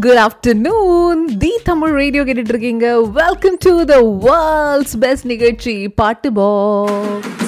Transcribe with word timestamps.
Good 0.00 0.20
afternoon 0.24 1.22
the 1.38 1.52
Tamil 1.64 1.92
radio 1.92 2.22
கேட்டுட்டு 2.24 2.48
இருக்கீங்க 2.48 2.86
welcome 3.14 3.56
to 3.60 3.72
the 3.84 3.96
world's 4.26 4.96
best 4.98 5.26
நிகழ்ச்சி 5.26 5.74
பாட்டு 5.94 6.30
பாக்ஸ் 6.32 7.40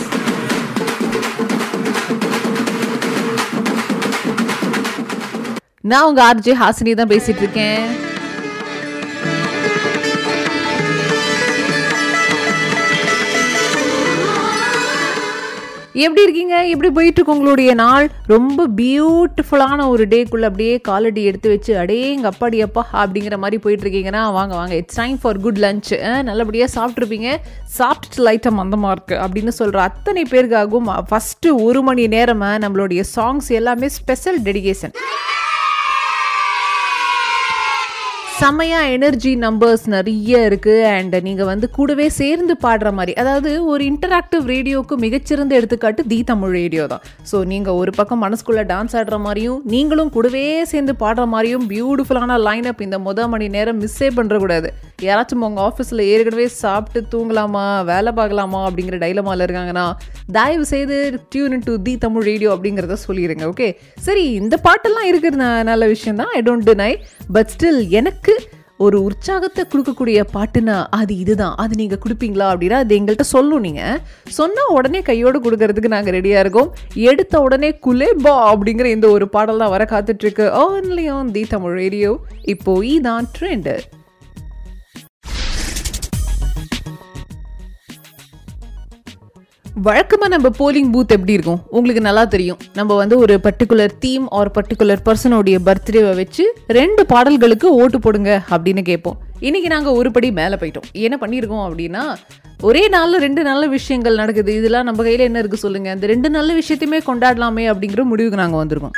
நான் 5.84 6.07
உங்க 6.07 6.20
ஆர்ஜே 6.25 6.55
ஹாசினி 6.61 6.93
தான் 6.95 7.11
பேசிட்டு 7.11 7.43
இருக்கேன் 7.43 7.83
எப்படி 15.95 16.23
இருக்கீங்க? 16.23 16.67
எப்படி 16.67 16.91
போயிட்டு 16.91 17.17
இருக்கு 17.17 17.33
உங்களுடைய 17.33 17.75
நாள்? 17.75 18.11
ரொம்ப 18.27 18.69
பியூட்டிஃபுல்லான 18.69 19.89
ஒரு 19.89 20.07
டேக்குள்ள 20.09 20.43
அப்படியே 20.43 20.80
காலடி 20.80 21.23
எடுத்து 21.23 21.48
வச்சு 21.48 21.79
அடே 21.79 22.11
எங்கள் 22.11 22.33
அப்பாடி 22.33 22.61
அப்பா 22.62 22.87
அப்படிங்கிற 22.93 23.37
மாதிரி 23.37 23.59
போயிட்டு 23.59 23.85
இருக்கீங்கன்னா 23.85 24.33
வாங்க 24.33 24.55
வாங்க 24.55 24.75
it's 24.75 24.95
time 24.95 25.19
for 25.19 25.41
good 25.41 25.59
lunch 25.59 26.23
நல்லபடியாக 26.23 26.73
சாப்பிட்ருப்பீங்க 26.75 27.37
சாப்பிட்டு 27.65 28.30
லைட்டாக 28.30 28.57
அந்த 28.57 28.91
இருக்கு 28.91 29.15
அப்படின்னு 29.15 29.49
சொல்கிற 29.49 29.83
அத்தனை 29.83 30.23
பேருக்காகவும் 30.30 31.05
ஃபஸ்ட்டு 31.11 31.62
ஒரு 31.62 31.83
மணி 31.83 32.07
நேரமாக 32.07 32.69
நம்மளுடைய 32.69 33.05
சாங்ஸ் 33.16 33.49
எல்லாமே 33.49 33.88
ஸ்பெஷல் 33.88 34.43
டெடிகேஷன் 34.43 34.95
செம்மையாக 38.37 38.93
எனர்ஜி 38.95 39.33
நம்பர்ஸ் 39.43 39.84
நிறைய 39.93 40.38
இருக்குது 40.47 40.87
அண்ட் 40.93 41.15
நீங்கள் 41.23 41.48
வந்து 41.51 41.66
கூடவே 41.70 42.06
சேர்ந்து 42.16 42.55
பாடுற 42.62 42.88
மாதிரி. 42.93 43.12
அதாவது 43.20 43.51
ஒரு 43.69 43.83
இன்டராக்டிவ் 43.88 44.45
ரேடியோவுக்கு 44.51 44.95
மிகச்சிறந்த 45.05 45.52
எடுத்துக்காட்டு 45.55 46.02
தி 46.07 46.19
தமிழ் 46.24 46.52
ரேடியோ 46.57 46.84
தான். 46.87 47.02
ஸோ 47.30 47.37
நீங்கள் 47.51 47.79
ஒரு 47.80 47.93
பக்கம் 47.98 48.23
மனசுக்குள்ளே 48.24 48.65
டான்ஸ் 48.70 48.97
ஆடுற 48.98 49.19
மாதிரியும் 49.20 49.60
நீங்களும் 49.73 50.10
கூடவே 50.10 50.43
சேர்ந்து 50.73 50.95
பாடுற 51.02 51.27
மாதிரியும் 51.29 51.66
பியூட்டிஃபுல்லான 51.71 52.38
லைன் 52.45 52.68
அப் 52.71 52.82
இந்த 52.82 52.99
முத 53.07 53.29
மணி 53.29 53.49
நேரம் 53.55 53.80
மிஸ்ஸே 53.82 54.10
பண்ணுறக்கூடாது 54.16 54.71
யாராச்சும் 55.05 55.45
உங்கள் 55.46 55.65
ஆஃபீஸில் 55.65 56.05
ஏற்கனவே 56.09 56.49
சாப்பிட்டு 56.59 57.01
தூங்கலாமா 57.12 57.62
வேலை 57.88 58.12
பார்க்கலாமா 58.15 58.60
அப்படிங்கிற 58.66 58.99
டைலமாவில் 59.01 59.46
இருக்காங்கன்னா 59.46 59.87
தயவு 60.32 60.66
செய்து 60.66 60.99
tune 61.32 61.65
to 61.66 61.77
the 61.87 61.95
Tamil 62.01 62.27
radio 62.29 62.51
அப்படிங்கிறத 62.55 62.99
சொல்லிடுங்க 63.05 63.46
ஓகே 63.51 63.71
சரி 64.03 64.27
இந்த 64.38 64.56
பாட்டெல்லாம் 64.65 65.09
இருக்கிறது 65.10 65.43
ந- 65.43 65.65
நல்ல 65.71 65.84
விஷயம் 65.93 66.21
தான் 66.21 66.32
I 66.34 66.43
don't 66.44 66.69
deny 66.71 66.93
but 67.32 67.50
still 67.55 67.82
எனக்கு 67.93 68.24
ஒரு 68.77 69.03
உற்சாகத்தை 69.03 69.65
கொடுக்கக்கூடிய 69.65 70.25
பாட்டுனா 70.33 70.87
அது 70.91 71.19
இதுதான். 71.19 71.55
அது 71.56 71.75
நீங்கள் 71.77 72.00
கொடுப்பீங்களா 72.05 72.47
அப்படின்னா 72.53 72.72
அது 72.72 72.97
எங்கள்கிட்ட 72.99 73.21
சொல்லும் 73.21 73.61
நீங்கள் 73.61 74.00
சொன்னால் 74.31 74.72
உடனே 74.72 75.03
கையோடு 75.03 75.41
கொடுக்கறதுக்கு 75.41 75.94
நாங்கள் 75.97 76.15
ரெடியாக 76.15 76.41
இருக்கோம். 76.41 76.71
எடுத்த 76.95 77.41
உடனே 77.41 77.78
குலேபா 77.87 78.34
அப்படிங்கிற 78.50 78.84
இந்த 78.84 79.11
ஒரு 79.11 79.28
பாடல் 79.28 79.59
தான் 79.59 79.71
வர 79.71 79.84
காத்துட்ருக்கு 79.84 80.47
only 80.65 81.06
on 81.09 81.31
the 81.31 81.45
Tamil 81.50 81.72
radio 81.72 82.19
இப்போ 82.43 82.84
இதான் 82.84 83.28
ட்ரெண்டு 83.39 83.77
வழக்கமாக 89.83 90.37
நம்ம 90.37 90.49
போலிங் 90.59 90.91
பூத் 90.94 91.12
எப்படி 91.15 91.33
இருக்கும்? 91.33 91.61
உங்களுக்கு 91.69 92.03
நல்லா 92.03 92.25
தெரியும். 92.25 92.59
நம்ம 92.75 92.94
வந்து 92.94 93.19
ஒரு 93.19 93.41
பர்டிகுலர் 93.43 93.91
தீம் 93.99 94.28
ஆர் 94.28 94.50
பர்டிகுலர் 94.50 95.03
பர்சனோடைய 95.05 95.56
பர்த்டேவை 95.69 96.15
வச்சு 96.15 96.44
ரெண்டு 96.67 97.06
பாடல்களுக்கு 97.06 97.75
ஓட்டு 97.75 97.99
போடுங்க 97.99 98.43
அப்படின்னு 98.50 98.83
கேட்போம். 98.83 99.19
இன்னைக்கு 99.41 99.69
நாங்கள் 99.69 99.93
ஒரு 99.93 100.11
படி 100.11 100.31
மேலே 100.33 100.55
போயிட்டோம். 100.55 100.87
என்ன 100.93 101.19
பண்ணியிருக்கோம் 101.21 101.65
அப்படின்னா 101.69 102.05
ஒரே 102.61 102.89
நாளில் 102.89 103.19
ரெண்டு 103.19 103.43
நல்ல 103.43 103.67
விஷயங்கள் 103.67 104.15
நடக்குது. 104.15 104.55
இதெல்லாம் 104.56 104.84
நம்ம 104.84 105.03
கையில் 105.03 105.27
என்ன 105.28 105.43
இருக்குது 105.43 105.65
சொல்லுங்கள் 105.67 105.93
அந்த 105.93 106.06
ரெண்டு 106.06 106.31
நல்ல 106.31 106.59
விஷயத்தையுமே 106.59 107.00
கொண்டாடலாமே 107.11 107.67
அப்படிங்கிற 107.72 108.03
முடிவுக்கு 108.03 108.43
நாங்கள் 108.43 108.62
வந்திருக்கோம். 108.62 108.97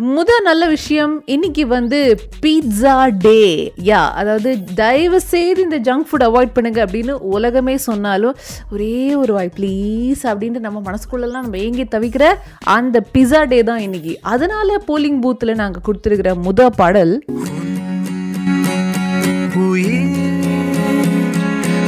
முத 0.00 0.30
நல்ல 0.42 0.68
விஷயம் 0.68 1.22
இன்னைக்கு 1.26 1.66
வந்து 1.66 1.98
பீட்சா 2.40 3.08
டே 3.18 3.72
யா 3.84 4.10
அதாவது 4.10 4.64
தயவு 4.74 5.20
செய்து 5.20 5.62
இந்த 5.62 5.78
ஜங்க் 5.78 6.06
ஃபுட் 6.10 6.22
அவாய்ட் 6.22 6.54
பண்ணுங்க 6.54 6.86
அப்படின்னு 6.86 7.10
உலகமே 7.10 7.76
சொன்னாலும் 7.76 8.36
ஒரே 8.70 9.14
ஒரு 9.14 9.32
வாய் 9.32 9.52
ப்ளீஸ் 9.56 10.22
அப்படின்ட்டு 10.24 10.58
நம்ம 10.58 10.82
மனசுக்குள்ளெல்லாம் 10.90 11.42
நம்ம 11.42 11.56
ஏங்கி 11.56 11.84
தவிக்கிற 11.84 12.24
அந்த 12.60 13.06
பிஸா 13.14 13.48
டே 13.48 13.62
தான் 13.62 13.78
இன்னைக்கு. 13.78 14.18
அதனால 14.20 14.80
போலிங் 14.88 15.20
பூத்தில் 15.20 15.54
நாங்கள் 15.54 15.82
கொடுத்துருக்கிற 15.86 16.34
முத 16.44 16.70
பாடல் 16.70 17.14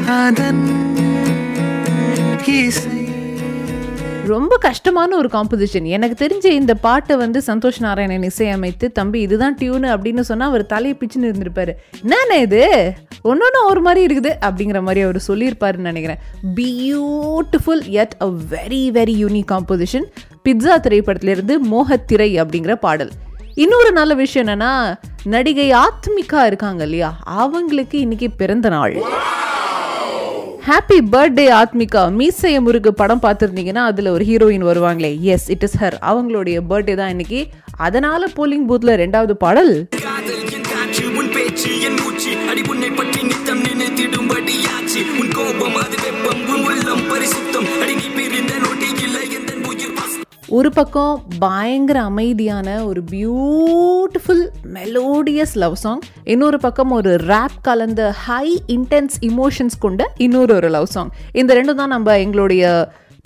அதன் 0.06 0.64
இசை 2.58 3.01
ரொம்ப 4.26 4.56
கஷ்டமான 4.56 5.16
ஒரு 5.16 5.28
காம்போசிஷன் 5.32 5.82
எனக்கு 5.82 6.26
தெரிஞ்ச 6.26 6.44
இந்த 6.44 6.74
பாட்டை 6.74 7.16
வந்து 7.16 7.42
சந்தோஷ் 7.46 7.80
நாராயணன் 7.80 8.30
இசையமைத்து 8.36 8.92
தம்பி 8.92 9.20
இதுதான் 9.20 9.56
டியூனு 9.56 9.88
அப்படின்னு 9.94 10.20
சொன்னால் 10.20 10.48
அவர் 10.48 10.66
தலையை 10.66 10.98
பிச்சுன்னு 11.00 11.22
இருந்திருப்பாரு. 11.22 11.72
என்னண்ணே 12.02 12.40
இது? 12.40 12.92
ஒன்னொன்னு 13.24 13.68
ஒரு 13.68 13.80
மாதிரி 13.80 14.14
இருக்குது 14.14 14.30
அப்படிங்கிற 14.40 14.82
மாதிரி 14.82 15.00
அவர் 15.00 15.22
சொல்லியிருப்பாருன்னு 15.28 15.88
நினைக்கிறேன். 15.90 16.18
Beautiful 16.54 17.88
at 17.88 18.14
a 18.22 18.26
very 18.26 18.90
very 18.98 19.14
unique 19.16 19.50
composition 19.52 20.04
pizza 20.48 20.80
திரைப்படத்திலிருந்து 20.80 21.56
மோகத்திரை 21.70 22.42
அப்படிங்கிற 22.42 22.74
பாடல். 22.74 23.10
இன்னொரு 23.54 23.92
நல்ல 23.92 24.14
விஷயம் 24.14 24.48
என்னன்னா 24.48 24.96
நடிகை 25.24 25.72
ஆத்மிகா 25.72 26.46
இருக்காங்க 26.46 26.82
இல்லையா? 26.82 27.16
அவங்களுக்கு 27.22 27.98
இன்னைக்கு 27.98 28.30
பிறந்த 28.30 28.68
நாள். 28.68 29.02
Happy 30.66 30.96
birthday 31.12 31.44
Aathmika. 31.60 32.02
மீசைய 32.18 32.60
முருகு 32.60 32.90
படம் 32.94 33.22
பார்த்துருந்தீங்கன்னா 33.22 33.82
அதில் 33.90 34.06
ஒரு 34.06 34.24
ஹீரோயின் 34.24 34.66
வருவாங்களே. 34.68 35.20
எஸ் 35.20 35.48
இட் 35.50 35.62
இஸ் 35.62 35.76
ஹர் 35.82 35.96
அவங்களுடைய 36.10 36.58
பர்த்டே 36.70 36.94
தான் 37.00 37.08
இன்னைக்கு. 37.08 37.40
அதனால 37.76 38.28
போலிங் 38.36 38.66
பூத்தில் 38.68 38.94
ரெண்டாவது 39.02 39.34
பாடல். 39.44 39.88
உன் 41.18 41.32
பற்றி 41.36 41.70
உன் 45.20 45.32
கோபம் 45.34 45.76
அது 45.82 45.96
வெப்பம் 46.04 46.42
உன் 46.54 46.64
உள்ளம் 46.68 47.04
பரிசுத்தம். 47.10 47.68
அடி 47.82 47.91
ஒரு 50.52 50.70
பக்கம் 50.70 51.12
பயங்கர 51.38 51.98
அமைதியான 52.02 52.68
ஒரு 52.84 53.00
பியூட்டிஃபுல் 53.12 54.42
மெலோடியஸ் 54.74 55.54
லவ் 55.54 55.76
சாங் 55.76 56.02
இன்னொரு 56.24 56.58
பக்கம் 56.58 56.90
ஒரு 56.90 57.12
ரேப் 57.24 57.56
கலந்த 57.62 58.02
ஹை 58.18 58.44
இன்டென்ஸ் 58.74 59.16
இமோஷன்ஸ் 59.28 59.76
கொண்ட 59.78 60.10
இன்னொரு 60.18 60.54
ஒரு 60.54 60.70
லவ் 60.70 60.90
சாங் 60.90 61.10
இந்த 61.34 61.54
ரெண்டும் 61.54 61.80
தான் 61.80 61.92
நம்ம 61.94 62.18
எங்களுடைய 62.18 62.64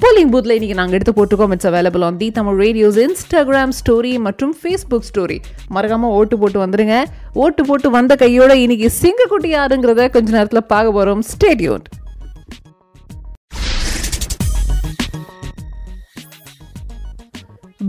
போலிங் 0.00 0.32
பூத்தில் 0.32 0.56
இன்றைக்கி 0.56 0.78
நாங்கள் 0.78 0.98
எடுத்து 0.98 1.14
போட்டுக்கோம் 1.14 1.52
it's 1.52 1.70
available 1.70 2.02
on 2.02 2.16
the 2.16 2.30
Tamil 2.32 2.58
radio's 2.58 3.02
Instagram 3.04 3.74
story 3.76 4.14
மற்றும் 4.20 4.54
ஃபேஸ்புக் 4.60 5.10
ஸ்டோரி 5.10 5.38
மறக்காமல் 5.68 6.16
ஓட்டு 6.16 6.38
போட்டு 6.38 6.60
வந்துடுங்க 6.64 6.96
ஓட்டு 7.38 7.64
போட்டு 7.64 7.90
வந்த 7.90 8.16
கையோட 8.16 8.54
இன்னைக்கு 8.62 8.90
சிங்கக்குட்டி 8.98 9.52
யாருங்கிறத 9.52 10.10
கொஞ்ச 10.10 10.30
நேரத்தில் 10.32 10.68
பார்க்க 10.68 10.98
போகிறோம் 10.98 11.24
ஸ்டேடியோன் 11.32 11.86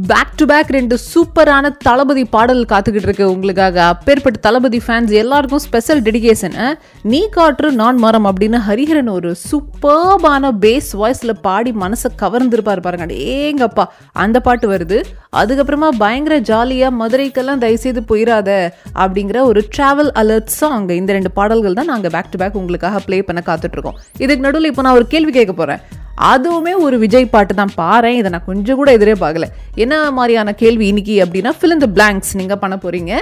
பேக் 0.05 0.31
டு 0.39 0.45
பேக் 0.49 0.71
ரெண்டு 0.75 0.95
சூப்பரான 1.11 1.69
தளபதி 1.85 2.23
பாடல் 2.33 2.63
காத்துக்கிட்டு 2.71 3.07
இருக்கு 3.07 3.25
உங்களுக்காக. 3.33 3.77
அப்பேற்பட்ட 3.91 4.37
தளபதி 4.45 4.79
ஃபேன்ஸ் 4.85 5.11
எல்லாருக்கும் 5.21 5.61
ஸ்பெஷல் 5.65 6.01
டெடிகேஷன் 6.07 6.57
நீ 7.11 7.21
காற்று 7.35 7.67
நான் 7.79 8.01
மரம் 8.03 8.27
அப்படின்னு 8.29 8.59
ஹரிஹரன் 8.67 9.11
ஒரு 9.15 9.29
சூப்பர்பான 9.49 10.51
பேஸ் 10.63 10.89
வாய்ஸில் 11.01 11.33
பாடி 11.45 11.71
மனசை 11.83 12.09
கவர்ந்துருப்பாரு 12.23 12.81
பாருங்க. 12.87 13.07
ஏங்கப்பா 13.37 13.85
அந்த 14.23 14.39
பாட்டு 14.47 14.67
வருது. 14.73 14.97
அதுக்கப்புறமா 15.41 15.91
பயங்கர 16.03 16.37
ஜாலியாக 16.49 16.97
மதுரைக்கெல்லாம் 17.01 17.63
தயவுசெய்து 17.63 18.03
போயிடாத 18.11 18.49
அப்படிங்கிற 19.03 19.45
ஒரு 19.51 19.63
ட்ராவல் 19.77 20.11
அலர்ட் 20.23 20.53
சாங் 20.59 20.89
இந்த 20.99 21.13
ரெண்டு 21.17 21.31
பாடல்கள் 21.39 21.79
தான் 21.79 21.91
நாங்கள் 21.93 22.13
பேக் 22.17 22.33
டு 22.33 22.41
பேக் 22.43 22.59
உங்களுக்காக 22.63 23.01
ப்ளே 23.07 23.19
பண்ண 23.29 23.43
காத்துட்ருக்கோம் 23.51 23.97
இதுக்கு 24.25 24.45
நடுவில் 24.47 24.71
இப்போ 24.73 24.85
நான் 24.87 24.99
ஒரு 25.01 25.07
கேள்வி 25.15 25.33
கேட்க 25.39 25.53
போகிறேன் 25.53 25.81
அதுவுமே 26.33 26.73
ஒரு 26.85 26.95
விஜய் 27.03 27.33
பாட்டு 27.33 27.53
தான். 27.53 27.73
பாறேன் 27.81 28.17
இதை 28.19 28.29
நான் 28.35 28.47
கொஞ்சம் 28.51 28.79
கூட 28.79 28.91
எதிரே 28.97 29.15
பார்க்கல. 29.23 29.47
என்ன 29.83 29.95
மாதிரியான 30.19 30.53
கேள்வி 30.61 30.87
இன்னைக்கு 30.91 31.17
அப்படின்னா 31.25 31.53
ஃபில் 31.57 31.77
இந்த 31.77 31.89
பிளாங்க்ஸ் 31.97 32.37
நீங்கள் 32.41 32.61
பண்ண 32.63 32.77
போகிறீங்க 32.85 33.13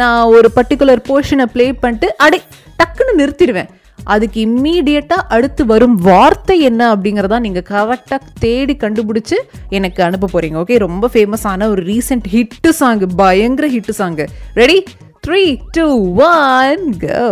நான் 0.00 0.22
ஒரு 0.36 0.50
பர்டிகுலர் 0.56 1.02
போர்ஷனை 1.10 1.46
ப்ளே 1.54 1.66
பண்ணிட்டு 1.84 2.08
அடே 2.26 2.40
டக்குன்னு 2.80 3.14
நிறுத்திடுவேன். 3.22 3.70
அதுக்கு 4.14 4.38
இம்மீடியட்டாக 4.46 5.28
அடுத்து 5.36 5.62
வரும் 5.72 5.96
வார்த்தை 6.08 6.56
என்ன 6.68 6.82
அப்படிங்கிறதா 6.94 7.38
நீங்கள் 7.46 7.66
கரெக்டாக 7.70 8.20
தேடி 8.44 8.74
கண்டுபிடிச்சி 8.84 9.38
எனக்கு 9.78 10.02
அனுப்ப 10.08 10.28
போகிறீங்க 10.32 10.58
ஓகே 10.62 10.78
ரொம்ப 10.86 11.10
ஃபேமஸான 11.14 11.68
ஒரு 11.74 11.82
ரீசெண்ட் 11.92 12.28
ஹிட்டு 12.34 12.72
சாங் 12.80 13.06
பயங்கர 13.22 13.68
hit 13.76 13.94
song 14.00 14.20
ready 14.54 14.78
three 15.26 15.42
two 15.76 15.88
one 16.28 16.86
go 17.04 17.24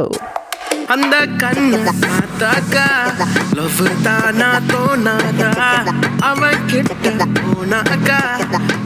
அந்த 0.94 1.15
கண்ணு 1.43 1.79
பார்த்தாக்கா 2.03 2.85
லவ் 3.56 3.81
தானா 4.06 4.50
தோணாதா? 4.71 5.50
அவன் 6.31 6.61
கிட்ட 6.71 7.11
போனாக்கா 7.38 8.19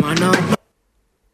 மனம் 0.02 0.47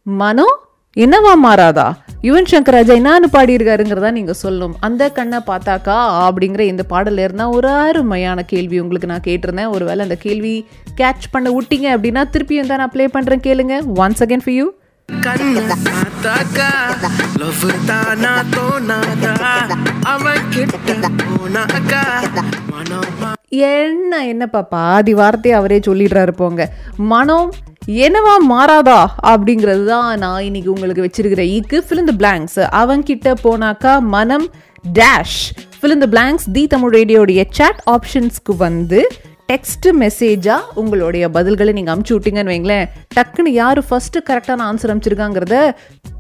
மனோ 0.07 0.49
என்னவா 0.97 1.33
மாறாதா? 1.45 1.87
யுவன் 2.27 2.49
சங்கர் 2.51 2.77
ராஜா 2.77 2.93
என்னன்னு 3.01 3.29
பாடியிருக்காருங்கிறதா 3.35 4.11
நீங்க 4.19 4.35
சொல்லணும். 4.43 4.77
அந்த 4.87 5.03
கண்ணை 5.19 5.39
பார்த்தாக்கா 5.51 5.97
அப்படிங்கிற 6.27 6.63
இந்த 6.73 6.85
பாடல்ல 6.93 7.27
இருந்தா 7.27 7.47
ஒரு 7.57 7.69
அருமையான 7.83 8.43
கேள்வி 8.53 8.79
உங்களுக்கு 8.85 9.11
நான் 9.12 9.27
கேட்டிருந்தேன். 9.29 9.73
ஒருவேளை 9.77 10.03
அந்த 10.07 10.19
கேள்வி 10.27 10.55
கேட்ச் 11.01 11.27
பண்ண 11.35 11.51
விட்டீங்க 11.57 11.89
அப்படின்னா 11.97 12.25
திருப்பியும் 12.35 12.71
தான் 12.73 12.83
நான் 12.85 12.95
ப்ளே 12.97 13.07
பண்றேன் 13.19 13.47
கேளுங்க. 13.49 13.77
Once 14.05 14.25
again 14.27 14.45
for 14.49 14.55
you. 14.59 14.67
கண்ணு 15.09 15.61
பார்த்தாக்கா 15.89 16.71
லவ் 17.41 17.67
தானா 17.91 18.33
தோணாதா? 18.55 19.46
என்ன 23.49 24.26
என்னப்பா 24.26 24.62
பாதி 24.62 25.14
வார்த்தையை 25.14 25.58
அவரே 25.58 25.79
சொல்லிடுறாரு 25.79 26.31
போங்க. 26.31 26.62
மனம் 26.97 27.53
என்னவா 27.87 28.35
மாறாதா 28.49 29.06
அப்படிங்கிறது 29.31 29.85
தான் 29.85 30.19
நான் 30.19 30.43
இன்னைக்கு 30.43 30.73
உங்களுக்கு 30.73 31.05
வச்சிருக்கிற 31.05 31.43
ஈக்கு. 31.56 31.79
Fill 31.88 31.99
in 31.99 32.17
பிளாங்க்ஸ் 32.17 32.58
அவன்கிட்ட 32.81 33.35
போனாக்கா 33.44 33.99
மனம் 33.99 34.47
dash 34.93 35.38
fill 35.82 35.91
in 35.91 36.11
blanks 36.11 36.47
the 36.53 36.67
Tamil 36.67 36.91
ரேடியோடைய 36.91 37.47
chat 37.59 37.79
ஆப்ஷன்ஸ்க்கு 37.91 38.56
வந்து 38.56 39.00
டெக்ஸ்ட் 39.51 39.87
மெசேஜாக 40.03 40.73
உங்களுடைய 40.81 41.25
பதில்களை 41.37 41.73
நீங்கள் 41.77 41.95
அமுச்சு 41.95 42.15
விட்டீங்கன்னு 42.15 42.53
வைங்களேன் 42.53 42.87
டக்குன்னு 43.17 43.51
யார் 43.61 43.81
ஃபஸ்ட்டு 43.89 44.23
கரெக்டான 44.29 44.65
ஆன்சர் 44.71 44.91
அனுப்பிச்சிருக்காங்கிறத 44.93 45.57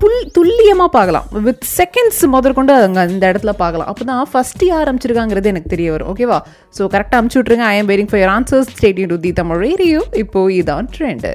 புல் 0.02 0.30
துல்லியமாக 0.36 0.90
பார்க்கலாம். 0.96 1.26
வித் 1.46 1.66
செகண்ட்ஸ் 1.78 2.22
முதற்கொண்டு 2.34 2.74
அங்கே 2.86 3.04
இந்த 3.14 3.24
இடத்துல 3.32 3.54
பார்க்கலாம். 3.62 3.90
அப்போ 3.92 4.06
தான் 4.12 4.30
ஃபஸ்ட்டு 4.32 4.70
யார் 4.72 4.88
அனுப்பிச்சிருக்காங்கிறது 4.90 5.52
எனக்கு 5.54 5.74
தெரிய 5.74 5.90
வரும். 5.94 6.10
ஓகேவா 6.14 6.38
ஸோ 6.78 6.90
கரெக்டாக 6.94 7.20
அமுச்சு 7.20 7.40
விட்ருங்க 7.40 7.66
I 7.72 7.76
am 7.82 7.90
waiting 7.92 8.10
for 8.12 8.22
your 8.24 8.34
answers 8.38 8.72
stay tuned 8.76 9.12
to 9.14 9.20
the 9.26 9.32
Tamil 9.42 9.62
radio 9.68 10.02
இப்போ 10.24 10.42
இதான் 10.60 10.90
ட்ரெண்டு 10.96 11.32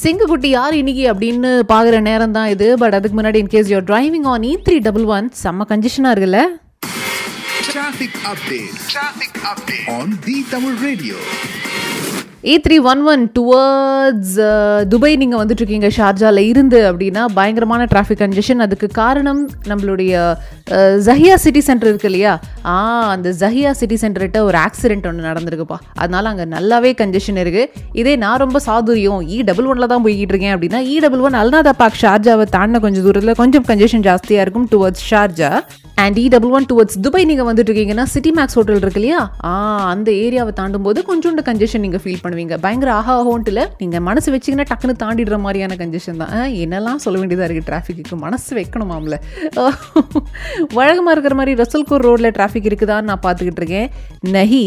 சிங்கக்குட்டி 0.00 0.48
யார் 0.50 0.74
இன்னைக்கு 0.80 1.04
அப்படின்னு 1.12 1.50
பார்க்குற 1.70 1.96
நேரம் 2.08 2.34
தான் 2.36 2.50
இது 2.54 2.68
பட் 2.82 2.96
அதுக்கு 2.98 3.16
முன்னாடி 3.18 3.40
in case 3.42 3.72
you're 3.72 3.86
driving 3.90 4.26
on 4.32 4.44
E 4.44 4.54
three 4.66 4.76
double 4.88 5.06
one 5.16 5.28
செம்ம 5.44 5.68
கண்டிஷனாக 5.72 6.14
இருக்குல்ல 6.16 6.40
Traffic 7.66 8.12
update. 8.24 8.76
Traffic 8.88 9.34
update 9.44 9.88
on 9.90 10.08
the 10.24 10.36
Tamil 10.50 10.74
Radio. 10.80 11.16
A 12.48 12.52
three 12.64 12.76
one 12.90 13.00
one 13.12 13.22
towards 13.36 14.36
uh, 14.44 14.78
Dubai 14.92 15.10
நீங்கள் 15.22 15.40
வந்துட்டு 15.40 15.62
இருக்கீங்க 15.62 15.88
ஷார்ஜாவில் 15.96 16.40
இருந்து 16.50 16.78
அப்படின்னா 16.90 17.22
பயங்கரமான 17.38 17.86
டிராஃபிக் 17.90 18.20
கன்ஜெஷன் 18.22 18.64
அதுக்கு 18.66 18.86
காரணம் 19.00 19.42
நம்மளுடைய 19.70 20.12
ஜஹியா 21.08 21.34
சிட்டி 21.44 21.62
சென்டர் 21.66 21.90
இருக்கு 21.90 22.08
இல்லையா? 22.10 22.32
ஆ 22.74 22.76
அந்த 23.14 23.28
ஜஹியா 23.42 23.72
சிட்டி 23.80 23.98
சென்டர்கிட்ட 24.04 24.40
ஒரு 24.48 24.58
ஆக்சிடென்ட் 24.66 25.08
ஒன்று 25.10 25.28
நடந்திருக்குப்பா. 25.28 25.78
அதனால் 26.02 26.30
அங்கே 26.32 26.46
நல்லாவே 26.54 26.92
கன்ஜெஷன் 27.02 27.40
இருக்குது 27.44 27.68
இதே 28.02 28.14
நான் 28.24 28.42
ரொம்ப 28.44 28.60
சாதுரியம் 28.68 29.20
இ 29.34 29.36
e 29.36 29.46
டபுள் 29.50 29.68
ஒன்ல 29.72 29.90
தான் 29.92 30.04
போய்கிட்டு 30.06 30.34
இருக்கேன் 30.36 30.56
அப்படின்னா 30.56 30.80
E 30.94 30.96
double 31.06 31.24
one 31.28 31.38
Al Nahda 31.42 31.74
park 31.82 32.00
ஷார்ஜாவை 32.04 32.48
தாண்டின 32.56 32.82
கொஞ்சம் 32.86 33.06
தூரத்தில் 33.08 33.38
கொஞ்சம் 33.42 33.68
கன்ஜெஷன் 33.70 34.06
ஜாஸ்தியாக 34.08 34.46
இருக்கும் 34.46 34.68
towards 34.74 35.06
Sharjah. 35.10 35.52
And 36.04 36.18
E 36.24 36.26
double 36.34 36.52
one 36.56 36.66
towards 36.68 36.98
Dubai 37.04 37.28
நீங்கள் 37.30 37.48
வந்துட்டு 37.48 37.70
இருக்கீங்கன்னா 37.70 38.08
சிட்டி 38.14 38.30
மேக்ஸ் 38.36 38.56
ஹோட்டல் 38.58 38.82
இருக்கு 38.82 39.00
இல்லையா? 39.02 39.20
ஆ 39.48 39.52
அந்த 39.92 40.08
ஏரியாவை 40.24 40.52
தாண்டும் 40.60 40.86
போது 40.88 41.00
கொஞ்சோண்டு 41.10 41.42
கன்ஜெஷன் 41.48 41.84
நீங்கள் 41.86 42.04
ஃபீல் 42.04 42.22
பண்ணுவீங்க. 42.30 42.56
பயங்கர 42.64 42.90
ஆஹா 42.98 43.14
ஹோன்ட்டில் 43.28 43.62
நீங்கள் 43.82 44.04
மனசு 44.08 44.28
வச்சிங்கன்னா 44.34 44.66
டக்குன்னு 44.70 44.94
தாண்டிடுற 45.02 45.36
மாதிரியான 45.44 45.76
கன்ஜெஷன் 45.82 46.20
தான். 46.22 46.34
என்னெல்லாம் 46.64 47.00
சொல்ல 47.04 47.18
வேண்டியதாக 47.20 47.46
இருக்குது 47.48 47.68
டிராஃபிக்கு 47.70 48.16
மனசு 48.24 48.50
வைக்கணுமாம்ல. 48.58 49.16
வழக்கமாக 50.78 51.14
இருக்கிற 51.14 51.34
மாதிரி 51.40 51.54
ரசல்கூர் 51.62 52.04
ரோட்டில் 52.08 52.34
டிராஃபிக் 52.38 52.68
இருக்குதான்னு 52.70 53.10
நான் 53.12 53.22
பார்த்துக்கிட்டு 53.26 53.62
இருக்கேன். 53.62 53.88
நஹி 54.36 54.64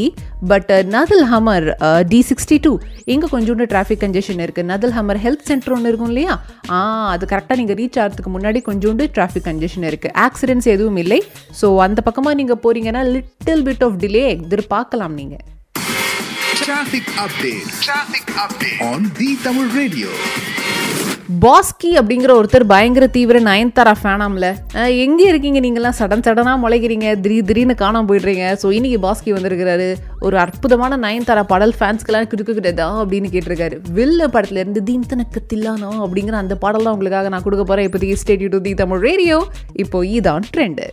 but 0.51 0.71
Nad Al 0.95 1.25
Hamar 1.33 1.67
D 2.11 2.19
sixty 2.29 2.57
two 2.65 2.73
இங்கே 3.13 3.27
கொஞ்சோண்டு 3.35 3.67
டிராஃபிக் 3.73 4.03
கன்ஜெஷன் 4.05 4.41
இருக்குது 4.45 4.69
நதல் 4.71 4.95
ஹமர் 4.97 5.21
ஹெல்த் 5.25 5.47
சென்டர் 5.51 5.75
ஒன்று 5.77 5.91
இருக்கும் 5.91 6.11
இல்லையா? 6.13 6.35
ஆ 6.75 6.79
அது 7.13 7.31
கரெக்டாக 7.33 7.57
நீங்கள் 7.61 7.79
ரீச் 7.81 7.99
ஆகிறதுக்கு 8.03 8.33
முன்னாடி 8.35 8.61
கொஞ்சோண்டு 8.69 9.05
டிராஃபிக் 9.17 9.47
கன்ஜெஷன் 9.49 9.87
இருக்குது 9.91 10.15
ஆக்சிடென்ட்ஸ் 10.27 10.69
எதுவும் 10.75 11.01
இல்லை. 11.05 11.21
ஸோ 11.61 11.69
அந்த 11.87 12.01
பக்கமாக 12.09 12.37
நீங்கள் 12.41 12.61
போகிறீங்கன்னா 12.65 13.03
லிட்டில் 13.15 13.65
பிட் 13.69 13.85
ஆஃப் 13.89 13.99
டிலே 14.03 14.27
எதிர்பார்க்கலாம் 14.35 15.17
நீங்கள் 15.21 15.43
Traffic 16.65 17.05
update. 17.21 17.69
Traffic 17.85 18.25
update. 18.43 18.77
On 18.89 19.01
the 19.17 19.29
Tamil 19.45 19.65
Radio. 19.79 20.09
Bhaski 21.43 21.89
அப்படிங்கிற 21.99 22.31
ஒருத்தர் 22.39 22.65
பயங்கர 22.71 23.05
தீவிர 23.15 23.37
நயன்தாரா 23.47 23.93
ஃபேனாம்ல. 24.01 24.47
எங்க 25.05 25.21
இருக்கீங்க 25.29 25.59
நீங்களாம் 25.65 25.97
சடன் 25.99 26.23
சடனாக 26.27 26.61
முளைக்கிறீங்க. 26.63 27.07
திடீர் 27.23 27.47
திடீர்னு 27.49 27.75
காணாம 27.83 28.07
போயிடுறீங்க. 28.09 28.45
ஸோ 28.61 28.71
இன்னைக்கு 28.77 28.99
பாஸ்கி 29.07 29.33
வந்திருக்கிறாரு. 29.37 29.89
ஒரு 30.25 30.37
அற்புதமான 30.45 30.97
நயன்தாரா 31.05 31.43
பாடல் 31.53 31.77
ஃபேன்ஸ்க்கெல்லாம் 31.79 32.29
கிடுக்குதா 32.33 32.89
அப்படின்னு 33.03 33.31
கேட்டிருக்காரு. 33.35 33.77
வில்ல 33.97 34.27
படத்துல 34.35 34.63
இருந்து 34.63 34.83
தீன் 34.89 35.09
தனக்கு 35.13 35.41
தில்லானோ 35.53 35.93
அப்படிங்கிற 36.05 36.37
அந்த 36.43 36.57
பாடல் 36.65 36.85
தான் 36.87 36.95
உங்களுக்காக 36.97 37.31
நான் 37.35 37.47
கொடுக்க 37.47 37.65
போறேன். 37.71 37.87
இப்போதைக்கு 37.89 38.21
stay tuned 38.25 38.51
to 38.55 38.61
the 38.67 38.73
Tamil 38.83 39.03
radio 39.09 39.39
இப்போ 39.85 40.05
இதான் 40.17 40.47
ட்ரெண்டு 40.55 40.87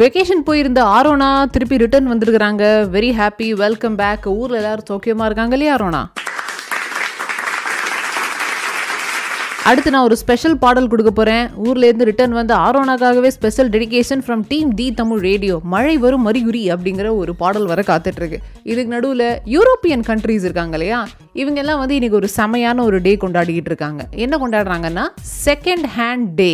வெக்கேஷன் 0.00 0.42
போயிருந்த 0.46 0.80
ஆரோனா 0.94 1.28
திருப்பி 1.52 1.76
ரிட்டர்ன் 1.82 2.08
வந்திருக்கிறாங்க. 2.12 2.62
வெரி 2.94 3.10
ஹாப்பி 3.18 3.46
வெல்கம் 3.60 3.94
பேக் 4.00 4.26
ஊரில் 4.38 4.58
எல்லாரும் 4.60 4.88
சோக்கியமாக 4.90 5.28
இருக்காங்க 5.28 5.54
இல்லையா 5.56 5.74
ஆரோனா? 5.76 6.00
அடுத்து 9.70 9.92
நான் 9.94 10.06
ஒரு 10.08 10.16
ஸ்பெஷல் 10.22 10.56
பாடல் 10.64 10.90
கொடுக்க 10.92 11.10
போறேன். 11.10 11.46
ஊர்லேருந்து 11.66 12.08
ரிட்டர்ன் 12.10 12.34
வந்து 12.40 12.54
ஆரோனாக்காகவே 12.64 13.30
special 13.36 13.70
dedication 13.76 14.22
from 14.26 14.42
team 14.48 14.74
the 14.80 14.88
Tamil 15.00 15.22
radio 15.28 15.56
மழை 15.74 15.94
வரும் 16.04 16.26
மரியுரி 16.26 16.64
அப்படிங்கிற 16.74 17.16
ஒரு 17.22 17.34
பாடல் 17.42 17.66
வர 17.72 17.82
காத்துட்ருக்கு. 17.90 18.40
இதுக்கு 18.62 18.94
நடுவில் 18.94 19.26
யூரோப்பியன் 19.56 20.06
கண்ட்ரீஸ் 20.10 20.46
இருக்காங்க 20.48 20.76
இல்லையா? 20.80 21.00
இவங்க 21.42 21.60
எல்லாம் 21.64 21.78
வந்து 21.78 21.98
இன்னைக்கு 22.00 22.20
ஒரு 22.22 22.30
செமையான 22.36 22.84
ஒரு 22.90 23.00
டே 23.08 23.14
கொண்டாடிக்கிட்டு 23.24 23.72
இருக்காங்க. 23.74 24.02
என்ன 24.26 24.36
கொண்டாடுறாங்கன்னா 24.44 25.06
செகண்ட் 25.46 25.88
ஹேண்ட் 25.98 26.28
டே 26.42 26.52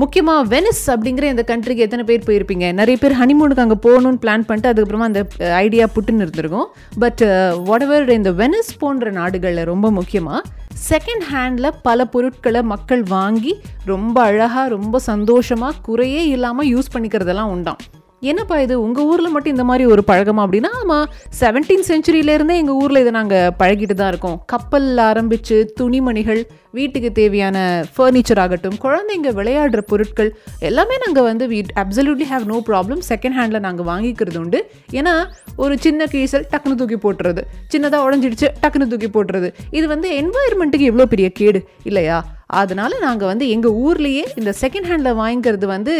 முக்கியமாக 0.00 0.42
வெனிஸ் 0.54 0.84
அப்படிங்கிற 0.86 1.24
இந்த 1.32 1.44
கண்ட்ரிக்கு 1.46 1.84
எத்தனை 1.86 2.04
பேர் 2.08 2.26
போயிருப்பீங்க? 2.28 2.66
நிறைய 2.72 2.96
பேர் 3.02 3.14
ஹனிமூனுக்கு 3.20 3.64
அங்கே 3.64 3.78
போகணும்னு 3.86 4.20
பிளான் 4.24 4.46
பண்ணிட்டு 4.48 4.70
அதுக்கப்புறமா 4.72 5.08
அந்த 5.10 5.26
ஐடியா 5.64 5.86
புட்டுன்னு 5.94 6.24
இருந்திருக்கும். 6.24 6.68
பட் 6.98 7.22
whatever 7.70 8.00
இந்த 8.18 8.32
வெனிஸ் 8.32 8.72
போன்ற 8.78 9.10
நாடுகளில் 9.10 9.70
ரொம்ப 9.72 9.90
முக்கியமாக 9.90 10.42
செகண்ட் 10.90 11.24
ஹேண்டில் 11.32 11.68
பல 11.82 12.04
பொருட்களை 12.04 12.62
மக்கள் 12.74 13.02
வாங்கி 13.16 13.54
ரொம்ப 13.84 14.16
அழகாக 14.22 14.68
ரொம்ப 14.68 14.98
சந்தோஷமாக 15.10 15.80
குறையே 15.88 16.22
இல்லாமல் 16.26 16.70
யூஸ் 16.74 16.94
பண்ணிக்கிறதெல்லாம் 16.94 17.52
உண்டாம். 17.56 17.82
என்னப்பா 18.30 18.56
இது? 18.64 18.74
உங்கள் 18.82 19.04
ஊரில் 19.04 19.32
மட்டும் 19.34 19.52
இந்த 19.52 19.64
மாதிரி 19.68 19.84
ஒரு 19.92 20.02
பழக்கமா 20.10 20.42
அப்படின்னா 20.46 20.70
ஆமாம் 20.80 21.06
செவன்டீன் 21.40 21.86
செஞ்சுரியிலேருந்தே 21.88 22.56
எங்கள் 22.62 22.78
ஊரில் 22.82 23.00
இதை 23.00 23.12
நாங்கள் 23.18 23.54
பழகிட்டு 23.58 23.94
தான் 24.00 24.08
இருக்கோம். 24.08 24.36
கப்பலில் 24.46 25.02
ஆரம்பித்து 25.10 25.56
துணிமணிகள் 25.80 26.42
வீட்டுக்கு 26.72 27.12
தேவையான 27.12 27.56
ஃபர்னிச்சர் 27.96 28.40
ஆகட்டும் 28.40 28.76
குழந்தைங்க 28.84 29.30
விளையாடுற 29.38 29.80
பொருட்கள் 29.90 30.30
எல்லாமே 30.68 30.96
நாங்கள் 31.04 31.26
வந்து 31.28 31.46
we 31.48 31.58
absolutely 31.82 32.26
have 32.32 32.44
no 32.52 32.58
problem 32.68 33.02
second 33.08 33.36
handle 33.38 33.64
நாங்கள் 33.66 33.88
வாங்கிக்கிறது 33.92 34.38
உண்டு. 34.42 34.60
ஏன்னா 34.92 35.14
ஒரு 35.56 35.74
சின்ன 35.78 36.06
கீசல் 36.12 36.46
டக்குன்னு 36.52 36.78
தூக்கி 36.82 36.98
போட்டுறது 37.04 37.42
சின்னதாக 37.72 38.06
உடஞ்சிடுச்சு 38.06 38.48
டக்குன்னு 38.62 38.90
தூக்கி 38.92 39.10
போட்டுறது. 39.16 39.50
இது 39.70 39.86
வந்து 39.94 40.10
என்வாயர்மெண்ட்டுக்கு 40.22 40.90
எவ்வளோ 40.92 41.06
பெரிய 41.06 41.28
கேடு 41.40 41.62
இல்லையா? 41.82 42.18
அதனால் 42.60 42.94
நாங்கள் 43.00 43.30
வந்து 43.32 43.44
எங்கள் 43.48 43.76
ஊர்லேயே 43.84 44.24
இந்த 44.40 44.50
செகண்ட் 44.60 44.88
ஹேண்டில் 44.90 45.18
வாங்கிக்கிறது 45.20 45.66
வந்து 45.76 45.94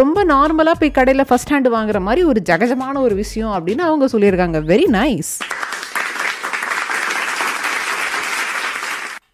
ரொம்ப 0.00 0.24
நார்மலாக 0.24 0.76
போய் 0.80 0.96
கடையில் 0.98 1.28
ஃபஸ்ட் 1.30 1.52
ஹேண்டு 1.54 1.72
வாங்குற 1.76 2.00
மாதிரி 2.08 2.22
ஒரு 2.32 2.42
ஜகஜமான 2.50 3.00
ஒரு 3.06 3.14
விஷயம் 3.14 3.54
அப்படின்னு 3.56 3.84
அவங்க 3.88 4.08
சொல்லியிருக்காங்க. 4.12 4.60
வெரி 4.72 4.88
நைஸ் 4.98 5.32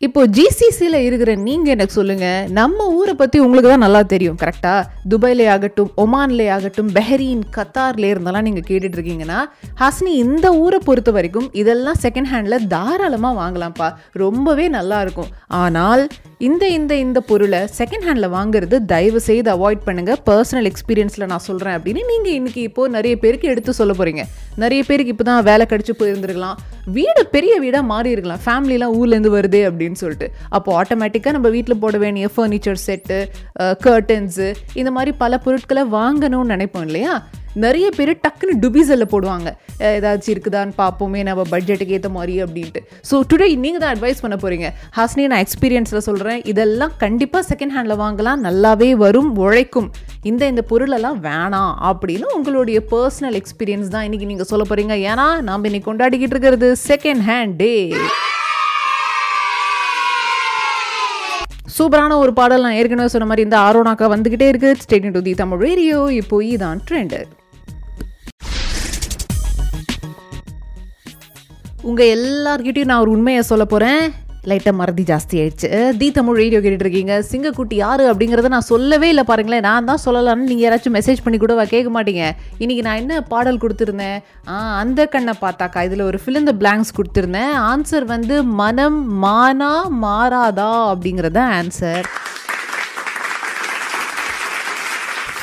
இப்போ 0.07 0.21
ஜிசிசியில் 0.27 0.97
இருக்கிற 1.07 1.33
நீங்கள் 1.35 1.73
எனக்கு 1.73 1.93
சொல்லுங்கள் 1.93 2.47
நம்ம 2.51 2.87
ஊரை 2.95 3.13
பற்றி 3.15 3.39
உங்களுக்கு 3.39 3.69
தான் 3.71 3.85
நல்லா 3.87 4.01
தெரியும் 4.03 4.39
கரெக்டாக 4.41 4.87
துபாயிலே 5.09 5.47
ஆகட்டும் 5.49 5.91
ஒமான்லே 5.97 6.47
ஆகட்டும் 6.51 6.91
பெஹரீன் 6.93 7.45
கத்தார்லே 7.57 8.09
இருந்தெல்லாம் 8.13 8.47
நீங்கள் 8.49 8.67
கேட்டுட்டு 8.71 8.97
இருக்கீங்கன்னா 8.99 9.39
ஹாஸ்னி 9.83 10.15
இந்த 10.25 10.53
ஊரை 10.55 10.79
பொறுத்த 10.85 11.11
வரைக்கும் 11.11 11.49
இதெல்லாம் 11.53 12.01
செகண்ட் 12.03 12.31
ஹேண்டில் 12.33 12.67
தாராளமாக 12.67 13.41
வாங்கலாம்ப்பா. 13.43 13.91
ரொம்பவே 14.13 14.69
நல்லா 14.69 15.01
இருக்கும். 15.01 15.31
ஆனால் 15.61 16.03
இந்த 16.47 16.65
இந்த 16.77 16.93
இந்த 17.03 17.19
பொருளை 17.29 17.59
செகண்ட் 17.79 18.05
ஹேண்டில் 18.07 18.27
வாங்குறது 18.35 18.77
தயவு 18.93 19.21
செய்து 19.27 19.49
அவாய்ட் 19.55 19.83
பண்ணுங்கள் 19.89 20.21
பர்சனல் 20.29 20.69
எக்ஸ்பீரியன்ஸில் 20.71 21.29
நான் 21.33 21.45
சொல்கிறேன் 21.47 21.77
அப்படின்னு 21.77 22.03
நீங்கள் 22.13 22.35
இன்றைக்கி 22.39 22.63
இப்போது 22.69 22.93
நிறைய 22.97 23.17
பேருக்கு 23.25 23.51
எடுத்து 23.53 23.73
சொல்ல 23.79 23.93
போகிறீங்க 23.99 24.23
நிறைய 24.63 24.81
பேருக்கு 24.89 25.13
இப்போ 25.15 25.27
தான் 25.29 25.45
வேலை 25.49 25.67
கடிச்சு 25.73 25.95
போயிருந்துருக்கலாம். 26.01 26.57
வீடு 26.97 27.23
பெரிய 27.35 27.53
வீடாக 27.65 27.91
மாறி 27.93 28.11
இருக்கலாம். 28.15 28.43
ஃபேமிலிலாம் 28.47 28.97
ஊர்லேருந்து 28.99 29.33
வருது 29.37 29.61
அப்படின்னு 29.69 30.01
சொல்லிட்டு. 30.03 30.29
அப்போ 30.57 30.71
ஆட்டோமேட்டிக்காக 30.81 31.37
நம்ம 31.37 31.51
வீட்டில் 31.57 31.83
போட 31.85 31.99
வேண்டிய 32.05 32.29
ஃபர்னிச்சர் 32.35 32.83
செட்டு 32.87 33.21
கர்டன்ஸு 33.87 34.49
இந்த 34.83 34.93
மாதிரி 34.99 35.15
பல 35.23 35.39
பொருட்களை 35.47 35.85
வாங்கணும்னு 35.99 36.55
நினைப்போம் 36.55 36.87
இல்லையா? 36.89 37.15
நிறைய 37.65 37.87
பேர் 37.97 38.13
டக்குன்னு 38.25 38.55
டுபிசல்ல 38.63 39.05
போடுவாங்க. 39.15 39.49
ஏதாச்சும் 39.89 40.33
இருக்குதான்னு 40.35 40.75
பார்ப்போமே 40.81 41.21
நம்ம 41.29 41.43
பட்ஜெட்டுக்கு 41.53 41.97
ஏற்ற 41.99 42.11
மாதிரி 42.17 42.35
அப்படின்ட்டு. 42.45 42.81
ஸோ 43.11 43.15
டுடே 43.31 43.49
நீங்கள் 43.65 43.83
தான் 43.85 43.93
அட்வைஸ் 43.95 44.23
பண்ண 44.25 44.37
போகிறீங்க 44.45 44.69
ஹாஸ்னி 44.99 45.27
நான் 45.33 45.45
எக்ஸ்பீரியன்ஸில் 45.47 46.07
சொல்கிறேன் 46.09 46.41
இதெல்லாம் 46.53 46.95
கண்டிப்பாக 47.05 47.45
செகண்ட் 47.51 47.75
ஹேண்டில் 47.77 48.01
வாங்கலாம். 48.05 48.43
நல்லாவே 48.49 48.91
வரும் 49.05 49.31
உழைக்கும். 49.45 49.89
இந்த 50.31 50.43
இந்த 50.53 50.65
பொருளெல்லாம் 50.73 51.21
வேணாம் 51.29 51.73
அப்படின்னு 51.91 52.27
உங்களுடைய 52.39 52.81
பர்சனல் 52.93 53.39
எக்ஸ்பீரியன்ஸ் 53.43 53.95
தான் 53.95 54.07
இன்றைக்கி 54.09 54.29
நீங்கள் 54.33 54.51
சொல்ல 54.53 54.67
போகிறீங்க 54.71 54.97
ஏன்னா 55.13 55.27
நாம் 55.49 55.67
இன்னைக்கு 55.71 55.91
கொண்டாடிக்கிட்டு 55.91 56.37
இருக்கிறது 56.37 56.71
செகண்ட் 56.91 57.25
ஹேண்ட் 57.31 57.57
டே. 57.63 57.75
சூப்பரான 61.77 62.17
ஒரு 62.23 62.33
பாடல் 62.39 62.65
நான் 62.65 62.79
ஏற்கனவே 62.81 63.13
சொன்ன 63.13 63.27
மாதிரி 63.29 63.47
இந்த 63.47 63.59
ஆரோனாக்கா 63.67 64.07
வந்துகிட்டே 64.15 64.49
இருக்கு. 64.53 64.71
Stay tuned 64.83 65.07
to 65.15 65.23
the 65.29 65.33
Tamil 65.41 65.63
radio 65.67 66.01
இப்போ 66.23 66.39
இதான் 66.55 66.83
ட்ரெண்டு 66.89 67.21
உங்கள் 71.91 72.11
எல்லார்கிட்டயும் 72.17 72.91
நான் 72.91 73.01
ஒரு 73.05 73.11
உண்மையை 73.15 73.41
சொல்ல 73.49 73.65
போகிறேன் 73.71 74.03
லைட்டாக 74.51 74.75
மறதி 74.81 75.05
ஜாஸ்தி 75.09 75.37
ஆயிடுச்சு. 75.41 75.69
தி 75.99 76.07
தமிழ் 76.17 76.39
ரேடியோ 76.41 76.61
கேட்டுட்டு 76.63 76.87
இருக்கீங்க. 76.87 77.15
சிங்கக்குட்டி 77.31 77.77
யாரு 77.83 78.05
அப்படிங்கிறத 78.11 78.49
நான் 78.55 78.69
சொல்லவே 78.71 79.09
இல்லை 79.13 79.25
பாருங்களேன். 79.31 79.65
நான் 79.69 79.89
தான் 79.91 80.03
சொல்லலாம்னு 80.05 80.49
நீங்கள் 80.51 80.65
யாராச்சும் 80.67 80.97
மெசேஜ் 80.99 81.23
பண்ணி 81.25 81.39
கூட 81.39 81.67
கேட்க 81.75 81.91
மாட்டீங்க. 81.97 82.25
இன்னைக்கு 82.63 82.85
நான் 82.87 83.01
என்ன 83.03 83.21
பாடல் 83.33 83.63
கொடுத்துருந்தேன்? 83.65 84.19
ஆ 84.53 84.57
அந்த 84.83 85.07
கண்ணை 85.15 85.35
பார்த்தாக்கா. 85.45 85.85
இதில் 85.89 86.09
ஒரு 86.11 86.21
ஃபில் 86.23 86.43
இந்த 86.43 86.55
பிளாங்க்ஸ் 86.63 86.97
கொடுத்துருந்தேன். 86.99 87.55
ஆன்சர் 87.71 88.07
வந்து 88.15 88.37
மனம் 88.63 89.01
மானா 89.25 89.73
மாறாதா 90.07 90.73
அப்படிங்கிறது 90.93 91.39
தான் 91.41 91.55
ஆன்சர் 91.61 92.09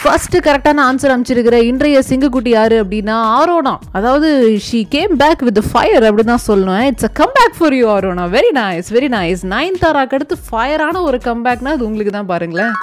ஃபர்ஸ்ட் 0.02 0.36
கரெக்டான 0.46 0.84
ஆன்சர் 0.90 1.12
அமைச்சிருக்கிற 1.14 1.56
இன்றைய 1.70 2.02
சிங்கக்குட்டி 2.10 2.52
யாரு 2.58 2.76
அப்படின்னா 2.84 3.16
ஆரோனா. 3.40 3.74
அதாவது 3.98 4.30
she 4.68 4.80
came 4.96 5.14
back 5.22 5.42
with 5.48 5.60
fire 5.72 6.06
அப்படி 6.10 6.24
தான் 6.30 6.46
சொல்லணும் 6.48 6.84
it's 6.90 7.08
a 7.10 7.12
come 7.20 7.34
back 7.38 7.58
for 7.58 7.76
you 7.80 7.88
Aarona. 7.96 8.26
Very 8.36 8.52
nice 8.60 8.90
very 8.98 9.10
nice 9.18 9.44
nine 9.56 9.80
தாராக்கு 9.84 10.18
அடுத்து 10.18 10.38
ஃபயரான 10.48 11.02
ஒரு 11.10 11.20
கம்பேக்னா 11.30 11.74
அது 11.78 11.88
உங்களுக்கு 11.90 12.14
தான் 12.18 12.32
பாருங்களேன். 12.34 12.74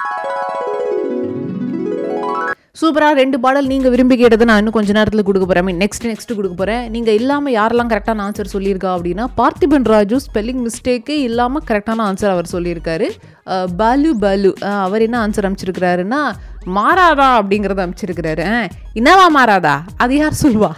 சூப்பராக 2.79 3.13
ரெண்டு 3.19 3.37
பாடல் 3.43 3.69
நீங்கள் 3.71 3.91
விரும்பி 3.93 4.15
கேட்டதை 4.17 4.45
நான் 4.47 4.59
இன்னும் 4.61 4.75
கொஞ்ச 4.75 4.91
நேரத்தில் 4.97 5.23
கொடுக்க 5.27 5.45
போகிறேன் 5.45 5.65
மீன் 5.67 5.79
நெக்ஸ்ட் 5.83 6.05
நெக்ஸ்ட் 6.09 6.33
கொடுக்க 6.37 6.55
போகிறேன் 6.59 6.83
நீங்கள் 6.95 7.15
இல்லாமல் 7.19 7.55
யாரெல்லாம் 7.57 7.89
கரெக்டான 7.93 8.23
ஆன்சர் 8.25 8.51
சொல்லியிருக்கா 8.53 8.89
அப்படின்னா 8.95 9.25
பார்த்திபன் 9.39 9.87
ராஜு 9.93 10.17
ஸ்பெல்லிங் 10.25 10.61
மிஸ்டேக்கே 10.67 11.17
இல்லாமல் 11.29 11.65
கரெக்டான 11.69 12.05
ஆன்சர் 12.09 12.33
அவர் 12.35 12.51
சொல்லியிருக்காரு. 12.53 13.07
பாலு 13.81 14.11
பாலு. 14.23 14.51
அவர் 14.85 15.05
என்ன 15.07 15.17
ஆன்சர் 15.25 15.47
அமைச்சிருக்கிறாருன்னா 15.49 16.21
மாறாதா 16.77 17.29
அப்படிங்கிறத 17.39 17.81
அமைச்சிருக்கிறாரு 17.87 18.45
என்னவா 19.01 19.27
மாறாதா? 19.39 19.75
அது 20.03 20.15
யார் 20.21 20.41
சொல்லுவா? 20.45 20.71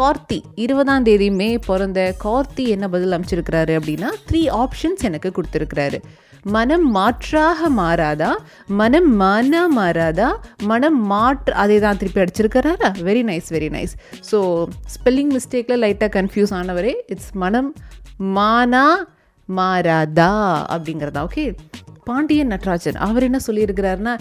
கார்த்தி 0.00 0.38
இருபதாம் 0.64 1.06
தேதி 1.08 1.30
மே 1.40 1.48
பிறந்த 1.70 2.00
கார்த்தி 2.26 2.66
என்ன 2.76 2.88
பதில் 2.96 3.16
அமைச்சிருக்கிறாரு 3.18 3.74
அப்படின்னா 3.80 4.10
த்ரீ 4.28 4.42
ஆப்ஷன்ஸ் 4.64 5.06
எனக்கு 5.10 5.30
கொடுத்துருக்கிறாரு. 5.38 6.00
மனம் 6.44 6.86
மாற்றாக 6.90 7.68
மாறாதா? 7.78 8.30
மனம் 8.80 9.10
மானா 9.20 9.60
மாறாதா? 9.76 10.28
மனம் 10.70 10.98
மாற்று 11.06 11.52
அதே 11.54 11.76
தான் 11.80 11.98
திருப்பி 12.00 12.22
அடிச்சிருக்கிறாரா? 12.22 12.88
Very 13.08 13.22
nice 13.22 13.48
very 13.50 13.68
nice 13.70 13.92
so 14.30 14.38
spelling 14.94 15.32
மிஸ்டேக்கில் 15.34 15.82
லைட்டாக 15.84 16.10
கன்ஃபியூஸ் 16.18 16.54
ஆனவரே 16.60 16.94
இட்ஸ் 17.08 17.32
மனம் 17.34 17.70
மானா 18.36 18.84
மாறாதா? 19.48 20.30
அப்படிங்கிறதா 20.74 21.22
ஓகே 21.24 21.44
பாண்டியன் 22.08 22.52
நட்ராஜன் 22.52 22.96
அவர் 22.96 23.26
என்ன 23.26 23.38
சொல்லியிருக்கிறாருன்னா 23.46 24.14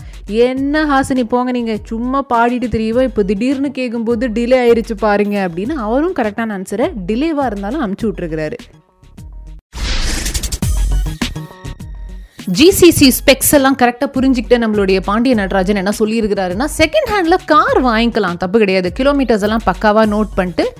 என்ன 0.45 0.85
ஹாசினி 0.85 1.23
போங்க 1.25 1.51
நீங்கள் 1.51 1.81
சும்மா 1.83 2.19
பாடிட்டு 2.33 2.67
தெரியவோ 2.67 3.03
இப்போ 3.03 3.23
திடீர்னு 3.23 3.71
கேட்கும்போது 3.71 4.27
டிலே 4.29 4.59
ஆயிடுச்சு 4.59 4.97
பாருங்க 4.97 5.37
அப்படின்னு 5.47 5.75
அவரும் 5.87 6.17
கரெக்டான 6.19 6.57
ஆன்சரை 6.57 6.87
டிலேவாக 7.05 7.45
இருந்தாலும் 7.45 7.81
அமுச்சு 7.81 8.07
விட்ருக்கிறாரு 8.09 8.59
ஜிசிசி 12.45 13.07
ஸ்பெக்ஸ் 13.07 13.51
எல்லாம் 13.51 13.77
கரெக்டாக 13.77 14.09
புரிஞ்சுக்கிட்டு 14.13 14.57
நம்மளுடைய 14.63 14.99
பாண்டிய 14.99 15.35
நடராஜன் 15.35 15.75
என்ன 15.75 15.91
சொல்லியிருக்கிறாருன்னா 15.99 16.67
செகண்ட் 16.77 17.09
ஹேண்டில் 17.09 17.37
கார் 17.45 17.83
வாங்கிக்கலாம் 17.83 18.37
தப்பு 18.37 18.59
கிடையாது. 18.59 18.93
கிலோமீட்டர்ஸ் 18.99 19.41
எல்லாம் 19.41 19.61
பக்காவாக 19.65 20.07
நோட் 20.07 20.31
பண்ணிட்டு 20.35 20.73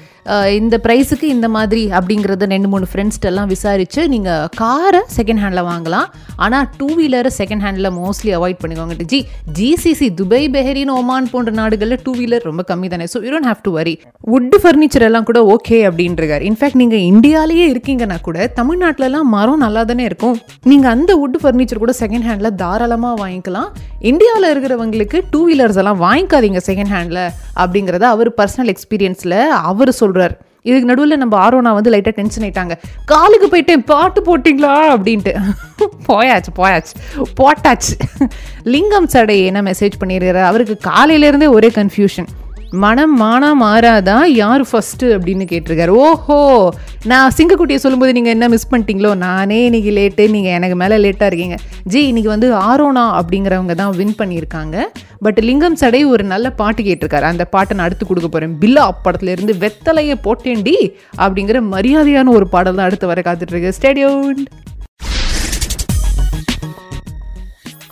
இந்த 0.57 0.75
ப்ரைஸுக்கு 0.85 1.27
இந்த 1.35 1.47
மாதிரி 1.55 1.83
அப்படிங்கிறத 1.97 2.47
ரெண்டு 2.53 2.69
மூணு 2.73 2.85
ஃப்ரெண்ட்ஸ்ட்டு 2.91 3.29
எல்லாம் 3.29 3.49
விசாரித்து 3.53 4.01
நீங்கள் 4.13 4.47
காரை 4.61 5.01
செகண்ட் 5.15 5.41
ஹேண்டில் 5.43 5.63
வாங்கலாம். 5.69 6.07
ஆனால் 6.45 6.67
டூ 6.79 6.87
வீலரை 6.99 7.31
செகண்ட் 7.39 7.63
ஹேண்டில் 7.65 7.89
மோஸ்ட்லி 7.99 8.31
அவாய்ட் 8.37 8.59
பண்ணிக்கோங்க. 8.63 8.97
G 9.11 9.19
GCC 9.59 10.09
Dubai 10.19 10.41
Bahrain 10.55 10.93
Oman 10.97 11.29
போன்ற 11.33 11.51
நாடுகளில் 11.61 12.01
டூ 12.05 12.13
வீலர் 12.19 12.47
ரொம்ப 12.49 12.65
கம்மி 12.71 12.89
தானே. 12.93 13.07
So 13.13 13.19
you 13.25 13.31
don't 13.35 13.49
have 13.51 13.63
to 13.67 13.73
worry 13.79 13.95
wood 14.33 14.57
furniture 14.63 15.05
எல்லாம் 15.09 15.27
கூட 15.29 15.41
ஓகே 15.55 15.79
அப்படின்றார் 15.89 16.45
இன்ஃபேக்ட் 16.49 16.79
நீங்கள் 16.83 17.03
இந்தியாலேயே 17.11 17.65
இருக்கீங்கன்னா 17.73 18.19
கூட 18.27 18.49
தமிழ்நாட்டிலலாம் 18.59 19.29
மரம் 19.35 19.63
நல்லா 19.65 19.83
தானே 19.91 20.05
இருக்கும். 20.11 20.37
நீங்கள் 20.71 20.91
அந்த 20.95 21.11
வுட் 21.21 21.39
ஃபர்னிச்சர் 21.43 21.83
கூட 21.85 21.95
செகண்ட் 22.03 22.27
ஹேண்டில் 22.29 22.57
தாராளமாக 22.63 23.15
வாங்கிக்கலாம். 23.23 23.69
இந்தியாவில் 24.11 24.49
இருக்கிறவங்களுக்கு 24.53 25.17
டூ 25.33 25.41
வீலர்ஸ் 25.49 25.79
எல்லாம் 25.81 25.99
வாங்கிக்காதீங்க 26.05 26.61
செகண்ட் 26.69 26.93
ஹேண்டில் 26.95 27.23
அப்படிங்கிறத 27.61 28.05
அவர் 28.15 28.29
பர்சனல் 28.39 28.71
எக்ஸ்பீரியன்ஸில் 28.73 29.37
அவர் 29.71 29.91
சொல்கிறார் 30.11 30.37
இதுக்கு 30.61 30.85
நடுவில் 30.85 31.17
நம்ம 31.17 31.37
ஆரோனா 31.37 31.73
வந்து 31.73 31.91
லைட்டாக 31.91 32.09
டென்ஷன் 32.09 32.43
ஆயிட்டாங்க. 32.43 32.73
காலுக்கு 33.05 33.47
போயிட்டேன் 33.47 33.85
பாட்டு 33.85 34.19
போட்டிங்களா? 34.21 34.73
அப்படின்ட்டு. 34.95 35.31
போயாச்சு 36.07 36.51
போயாச்சு. 36.57 36.93
போட்டாச்சு. 37.39 37.95
லிங்கம் 38.63 39.09
சடையை 39.13 39.45
என்ன 39.45 39.61
மெசேஜ் 39.61 39.97
பண்ணிடுறாரு 39.99 40.41
அவருக்கு 40.43 40.77
காலையிலேருந்தே 40.89 41.49
ஒரே 41.49 41.67
கன்ஃபியூஷன் 41.67 42.29
மனம் 42.73 43.21
மானா 43.21 43.53
மாறாதா? 43.61 44.23
யார் 44.25 44.61
ஃபஸ்ட்டு 44.61 45.07
அப்படின்னு 45.15 45.45
கேட்டிருக்காரு. 45.51 45.87
ஓஹோ! 45.87 46.37
நான் 47.05 47.31
சிங்கக்குட்டியை 47.37 47.75
சொல்லும்போது 47.75 48.13
நீங்கள் 48.13 48.31
என்ன 48.31 48.49
மிஸ் 48.49 48.69
பண்ணிட்டீங்களோ? 48.71 49.15
நானே 49.15 49.65
இன்னைக்கு 49.65 49.91
லேட்டு 49.91 50.29
நீங்கள் 50.29 50.51
எனக்கு 50.51 50.75
மேலே 50.75 50.97
லேட்டாக 50.97 51.25
இருக்கீங்க. 51.25 51.57
ஜி 51.83 52.07
இன்னைக்கு 52.07 52.29
வந்து 52.29 52.53
ஆரோனா 52.53 53.21
அப்படிங்கிறவங்க 53.21 53.75
தான் 53.75 53.91
வின் 53.91 54.15
பண்ணியிருக்காங்க. 54.17 54.85
பட் 55.21 55.39
லிங்கம் 55.39 55.75
சடை 55.75 56.05
ஒரு 56.05 56.23
நல்ல 56.23 56.51
பாட்டு 56.51 56.83
கேட்டிருக்காரு. 56.83 57.21
அந்த 57.21 57.45
பாட்டை 57.45 57.77
நான் 57.77 57.85
அடுத்து 57.85 58.05
கொடுக்க 58.05 58.29
போகிறேன் 58.29 58.57
பில்லா 58.59 58.93
படத்துல 59.05 59.57
வெத்தலையை 59.65 60.17
போட்டேன்டி 60.27 60.77
அப்படிங்கிற 61.17 61.61
மரியாதையான 61.75 62.29
ஒரு 62.29 62.47
பாடல் 62.49 62.75
தான் 62.75 62.85
அடுத்து 62.85 63.07
வர 63.07 63.21
காத்துட்ருக்கு 63.21 63.77
ஸ்டேடியோண்ட் 63.79 64.47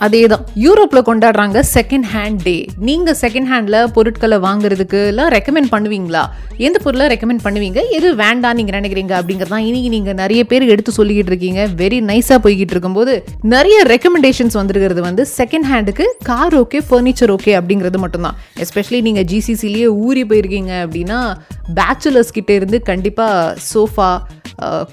அதே 0.04 0.20
தான் 0.32 0.44
யூரோப்பில் 0.64 1.06
கொண்டாடுறாங்க 1.08 1.58
செகண்ட் 1.76 2.06
ஹேண்ட் 2.12 2.40
டே 2.46 2.54
நீங்கள் 2.88 3.16
செகண்ட் 3.22 3.48
ஹேண்டில் 3.52 3.78
பொருட்களை 3.96 4.38
வாங்குறதுக்கு 4.44 5.00
எல்லாம் 5.10 5.30
ரெக்கமெண்ட் 5.36 5.70
பண்ணுவீங்களா? 5.74 6.22
எந்த 6.66 6.78
பொருளை 6.84 7.06
ரெக்கமெண்ட் 7.12 7.44
பண்ணுவீங்க? 7.46 7.80
எது 7.98 8.08
வேண்டாம் 8.22 8.56
நீங்கள் 8.58 8.76
நினைக்கிறீங்க 8.78 9.14
அப்படிங்கிறது 9.18 9.54
தான் 9.54 9.66
இன்னைக்கு 9.68 9.90
நீங்கள் 9.96 10.18
நிறைய 10.22 10.40
பேர் 10.52 10.66
எடுத்து 10.74 10.96
சொல்லிக்கிட்டு 10.98 11.32
இருக்கீங்க. 11.32 11.60
வெரி 11.82 12.00
நைஸாக 12.10 12.38
போய்கிட்டு 12.46 12.74
இருக்கும்போது 12.76 13.14
நிறைய 13.54 13.78
ரெக்கமெண்டேஷன்ஸ் 13.94 14.58
வந்துருக்கிறது 14.60 15.04
வந்து 15.08 15.24
செகண்ட் 15.38 15.68
ஹேண்டுக்கு 15.72 16.06
கார் 16.30 16.58
ஓகே 16.62 16.80
ஃபர்னிச்சர் 16.88 17.34
ஓகே 17.36 17.54
அப்படிங்கிறது 17.60 18.00
மட்டும்தான். 18.06 18.38
எஸ்பெஷலி 18.66 19.00
நீங்கள் 19.10 19.28
ஜிசிசிலேயே 19.32 19.88
ஊறி 20.08 20.24
போயிருக்கீங்க 20.32 20.74
அப்படின்னா 20.86 21.20
பேச்சுலர்ஸ் 21.78 22.36
கிட்டே 22.38 22.54
இருந்து 22.60 22.78
கண்டிப்பாக 22.92 23.56
சோஃபா 23.72 24.10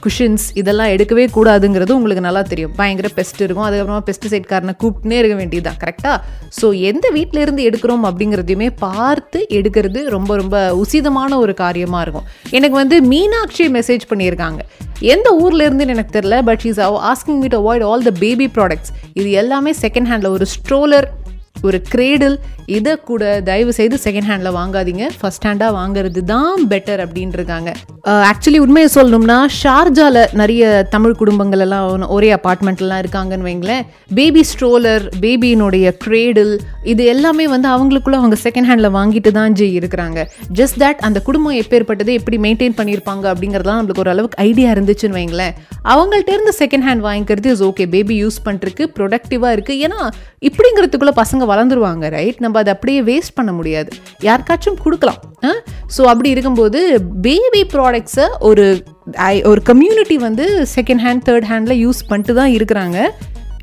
குஷின்ஸ் 0.04 0.46
இதெல்லாம் 0.60 0.92
எடுக்கவே 0.96 1.24
கூடாதுங்கிறது 1.38 1.92
உங்களுக்கு 1.96 2.22
நல்லா 2.26 2.44
தெரியும். 2.52 2.76
பயங்கர 2.78 3.08
பெஸ்ட் 3.18 3.42
இருக்கும். 3.46 3.66
அதுக்கப்புறமா 3.68 4.04
பெஸ்டிசைட்காரனை 4.10 4.74
கூப்பிட்டுனே 4.98 5.18
இருக்க 5.18 5.36
வேண்டியதுதான் 5.36 5.80
கரெக்டாக 5.84 6.18
ஸோ 6.62 6.68
எந்த 6.82 7.06
வீட்டிலேருந்து 7.13 7.66
எடுக்கிறோம் 7.70 8.06
அப்படிங்கிறதையுமே 8.10 8.70
பார்த்து 8.80 9.39
எடுக்கிறது 9.50 10.04
ரொம்ப 10.04 10.36
ரொம்ப 10.36 10.58
உசிதமான 10.84 11.38
ஒரு 11.38 11.54
காரியமாக 11.54 12.04
இருக்கும். 12.04 12.27
எனக்கு 12.50 12.75
வந்து 12.75 13.01
மீனாட்சி 13.01 13.68
மெசேஜ் 13.68 14.06
பண்ணியிருக்காங்க. 14.10 14.60
எந்த 15.00 15.27
ஊர்லேருந்துன்னு 15.44 15.96
எனக்கு 15.96 16.20
தெரியல 16.20 16.38
but 16.42 16.62
she's 16.63 16.80
asking 17.12 17.39
me 17.42 17.48
to 17.48 17.60
avoid 17.63 17.84
all 17.84 18.04
the 18.04 18.12
baby 18.20 18.48
products 18.56 18.92
இது 19.13 19.32
எல்லாமே 19.32 19.74
செகண்ட் 19.82 20.10
ஹேண்டில் 20.12 20.27
ஒரு 20.27 20.46
ஸ்ட்ரோலர் 20.56 21.08
ஒரு 21.68 21.78
கிரேடில் 21.92 22.38
இதை 22.78 22.94
கூட 23.10 23.24
தயவு 23.50 23.72
செய்து 23.78 23.96
செகண்ட் 24.06 24.28
ஹேண்டில் 24.30 24.56
வாங்காதீங்க. 24.58 25.06
ஃபஸ்ட் 25.20 25.46
ஹேண்டாக 25.48 25.72
வாங்குறது 25.80 26.22
தான் 26.32 26.64
பெட்டர் 26.72 27.02
அப்படின்னு 27.04 27.36
இருக்காங்க 27.40 27.70
ஆக்சுவலி 28.30 28.60
உண்மையை 28.66 28.90
சொல்லணும்னா 28.96 29.38
ஷார்ஜால 29.60 30.18
நிறைய 30.42 30.64
தமிழ் 30.94 31.18
குடும்பங்கள் 31.22 31.64
எல்லாம் 31.66 32.06
ஒரே 32.16 32.30
அப்பார்ட்மெண்ட்லாம் 32.38 33.02
இருக்காங்கன்னு 33.04 33.48
வைங்களேன். 33.50 33.86
பேபி 34.18 34.44
ஸ்ட்ரோலர் 34.52 35.06
பேபியினுடைய 35.24 35.88
கிரேடில் 36.04 36.54
இது 36.94 37.04
எல்லாமே 37.14 37.48
வந்து 37.54 37.70
அவங்களுக்குள்ள 37.76 38.20
அவங்க 38.22 38.38
செகண்ட் 38.46 38.70
ஹேண்டில் 38.70 38.96
வாங்கிட்டு 38.98 39.32
தான் 39.40 39.56
ஜி 39.60 39.68
இருக்கிறாங்க. 39.80 40.20
ஜஸ்ட் 40.60 40.80
தட் 40.84 41.02
அந்த 41.10 41.22
குடும்பம் 41.28 41.58
எப்பேற்பட்டது 41.62 42.14
எப்படி 42.20 42.40
மெயின்டைன் 42.46 42.78
பண்ணியிருப்பாங்க 42.80 43.26
அப்படிங்கிறதுலாம் 43.34 43.80
நம்மளுக்கு 43.80 44.06
ஒரு 44.06 44.14
அளவுக்கு 44.16 44.40
ஐடியா 44.50 44.70
இருந்துச்சுன்னு 44.76 45.20
வைங்களேன். 45.20 45.56
அவங்கள்ட்ட 45.94 46.32
இருந்து 46.38 46.54
செகண்ட் 46.62 46.88
ஹேண்ட் 46.90 47.06
வாங்கிக்கிறது 47.08 47.52
இஸ் 47.56 47.66
ஓகே 47.70 47.88
பேபி 47.96 48.16
யூஸ் 48.24 48.40
பண்ணுறதுக்கு 48.48 48.86
ப்ரொடக்டிவாக 48.98 49.56
இருக்குது 49.58 49.82
ஏன்னா 49.88 50.02
இப்படிங்கிறதுக்குள்ள 50.50 51.14
பசங்க 51.22 51.44
வளர்ந்துருவாங்க 51.51 52.10
ரைட் 52.18 52.42
நம்ம 52.46 52.60
அதை 52.63 52.74
அப்படியே 52.75 53.00
வேஸ்ட் 53.10 53.38
பண்ண 53.39 53.51
முடியாது. 53.60 53.89
யாருக்காச்சும் 54.27 54.82
கொடுக்கலாம். 54.86 55.22
ஸோ 55.96 56.04
அப்படி 56.12 56.30
இருக்கும்போது 56.36 56.82
பேபி 57.25 57.63
ப்ராடக்ட்ஸை 57.74 58.27
ஒரு 58.50 58.66
ஐ 59.32 59.34
ஒரு 59.54 59.63
கம்யூனிட்டி 59.72 60.18
வந்து 60.27 60.46
செகண்ட் 60.75 61.04
ஹேண்ட் 61.08 61.25
தேர்ட் 61.30 61.50
ஹேண்டில் 61.54 61.82
யூஸ் 61.86 62.08
பண்ணிட்டு 62.12 62.36
தான் 62.42 62.54
இருக்கிறாங்க. 62.60 63.00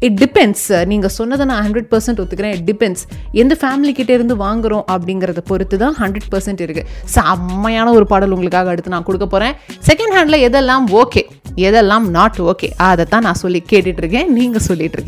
இட் 0.06 0.16
டிபெண்ட்ஸ் 0.22 0.64
நீங்கள் 0.90 1.12
சொன்னதை 1.16 1.44
நான் 1.50 1.62
ஹண்ட்ரட் 1.64 1.88
பர்சன்ட் 1.92 2.18
ஒத்துக்கிறேன். 2.22 2.54
இட் 2.56 2.66
டிபெண்ட்ஸ் 2.70 3.04
எந்த 3.42 3.54
ஃபேமிலிக்கிட்டே 3.60 4.14
இருந்து 4.18 4.34
வாங்குறோம் 4.42 4.84
அப்படிங்கிறத 4.94 5.42
பொறுத்து 5.50 5.76
தான் 5.84 5.96
ஹண்ட்ரட் 6.02 6.28
பர்சன்ட் 6.34 6.60
இருக்குது 6.66 6.90
செம்மையான 7.14 7.94
ஒரு 7.98 8.06
பாடல் 8.12 8.34
உங்களுக்காக 8.36 8.74
அடுத்து 8.74 8.94
நான் 8.96 9.08
கொடுக்க 9.08 9.28
போகிறேன் 9.34 9.56
செகண்ட் 9.88 10.16
ஹேண்டில் 10.18 10.44
எதெல்லாம் 10.48 10.86
ஓகே 11.02 11.24
எதெல்லாம் 11.70 12.06
நாட் 12.18 12.42
ஓகே 12.52 12.70
அதை 12.90 13.06
தான் 13.14 13.26
நான் 13.28 13.42
சொல்லி 13.44 13.62
கேட்டுட்டு 13.72 14.02
இருக்கேன். 14.04 14.30
நீங்கள் 14.38 14.66
சொல்லிட்டு 14.68 14.98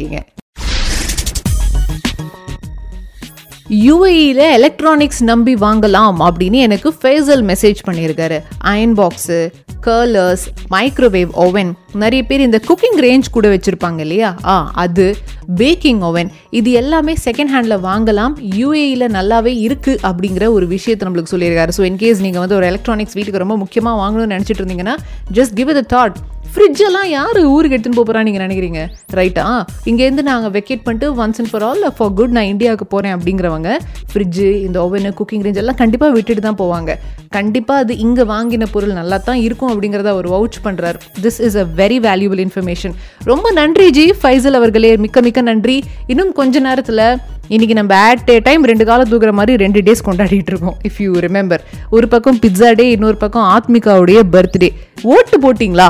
இருக்கீங்க 3.71 4.53
எலக்ட்ரானிக்ஸ் 4.53 5.23
நம்பி 5.23 5.55
வாங்கலாம் 5.55 6.17
அப்படின்னு 6.21 6.55
எனக்கு 6.55 6.93
ஃபேசல் 6.93 7.45
மெசேஜ் 7.45 7.79
பண்ணியிருக்காரு 7.87 8.43
iron 8.59 8.95
box 8.95 9.51
curlers 9.81 10.45
microwave 10.71 11.31
oven 11.35 11.75
நிறைய 11.93 12.25
பேர் 12.25 12.41
இந்த 12.41 12.61
குக்கிங் 12.69 12.99
ரேஞ்ச் 13.01 13.31
கூட 13.31 13.49
வச்சுருப்பாங்க 13.49 13.99
இல்லையா? 13.99 14.37
ஆ 14.45 14.71
அது 14.75 15.17
பேக்கிங் 15.57 16.01
ஓவன் 16.01 16.31
இது 16.51 16.71
எல்லாமே 16.71 17.17
செகண்ட் 17.25 17.53
ஹேண்டில் 17.55 17.81
வாங்கலாம். 17.81 18.35
யூஏயில் 18.57 19.09
நல்லாவே 19.09 19.69
இருக்குது 19.69 19.99
அப்படிங்கிற 20.03 20.53
ஒரு 20.53 20.67
விஷயத்தை 20.67 21.09
நம்மளுக்கு 21.09 21.37
சொல்லியிருக்காரு. 21.37 21.73
ஸோ 21.79 21.81
இன்கேஸ் 21.81 22.21
நீங்கள் 22.21 22.41
வந்து 22.41 22.55
ஒரு 22.55 22.67
எலக்ட்ரானிக்ஸ் 22.67 23.15
வீட்டுக்கு 23.15 23.39
ரொம்ப 23.39 23.57
முக்கியமாக 23.57 24.03
வாங்கணும்னு 24.03 24.35
நினச்சிட்டு 24.37 24.65
இருந்தீங்கன்னா 24.65 24.97
ஜஸ்ட் 25.33 25.55
கிவ் 25.55 25.69
it 25.69 25.87
தாட் 25.93 26.17
ஃப்ரிட்ஜெல்லாம் 26.53 27.09
யார் 27.17 27.39
ஊருக்கு 27.55 27.75
எடுத்துன்னு 27.77 27.99
போகிறான்னு 27.99 28.29
நீங்கள் 28.29 28.45
நினைக்கிறீங்க? 28.45 28.81
ரைட்டா 29.19 29.45
இங்கேருந்து 29.91 30.25
நாங்கள் 30.31 30.53
வெக்கேட் 30.57 30.85
பண்ணிட்டு 30.87 31.09
once 31.23 31.41
and 31.43 31.51
for 31.53 31.65
all 31.69 31.85
for 31.99 32.13
good 32.19 32.35
நான் 32.37 32.51
இந்தியாவுக்கு 32.53 32.87
போகிறேன் 32.95 33.15
அப்படிங்கிறவங்க 33.17 33.71
ஃப்ரிட்ஜு 34.13 34.49
இந்த 34.67 34.79
ஓவனு 34.85 35.13
குக்கிங் 35.21 35.45
ரேஞ்ச் 35.47 35.61
எல்லாம் 35.63 35.81
கண்டிப்பாக 35.83 36.15
விட்டுட்டு 36.17 36.45
தான் 36.49 36.61
போவாங்க. 36.63 36.91
கண்டிப்பாக 37.37 37.85
அது 37.85 37.93
இங்கே 38.07 38.27
வாங்கின 38.35 38.69
பொருள் 38.75 38.99
நல்லா 39.01 39.19
தான் 39.29 39.41
இருக்கும் 39.47 39.73
அப்படிங்கிறத 39.75 40.11
அவர் 40.17 40.29
வவுச் 40.35 40.59
பண்ணுறார் 40.67 40.99
this 41.25 41.41
is 41.49 41.59
a 41.63 41.67
very 41.83 42.01
valuable 42.09 42.43
information 42.47 42.97
ரொம்ப 43.33 43.47
நன்றி 43.61 43.89
ஜி. 43.99 44.07
ஃபைசல் 44.23 44.59
அவர்களே 44.61 44.93
மிக்க 45.07 45.21
மிக்க 45.29 45.41
நன்றி. 45.53 45.79
இன்னும் 46.15 46.35
கொஞ்ச 46.41 46.61
நேரத்தில் 46.69 47.07
இன்றைக்கி 47.55 47.75
நம்ம 47.79 47.93
ஆட் 48.07 48.31
ஏ 48.33 48.37
டைம் 48.47 48.63
ரெண்டு 48.71 48.85
காலம் 48.89 49.11
தூக்குற 49.11 49.33
மாதிரி 49.39 49.53
ரெண்டு 49.65 49.81
டேஸ் 49.87 50.07
கொண்டாடிட்டு 50.07 50.51
இருக்கோம் 50.53 50.77
இஃப் 50.89 50.99
யூ 51.05 51.11
ரிமெம்பர் 51.27 51.63
ஒரு 51.97 52.07
பக்கம் 52.15 52.39
பிட்சா 52.45 52.71
டே 52.81 52.87
இன்னொரு 52.95 53.19
பக்கம் 53.25 53.47
ஆத்மிகாவுடைய 53.57 54.21
பர்த்டே 54.35 54.71
ஓட்டு 55.15 55.37
போட்டிங்களா? 55.45 55.87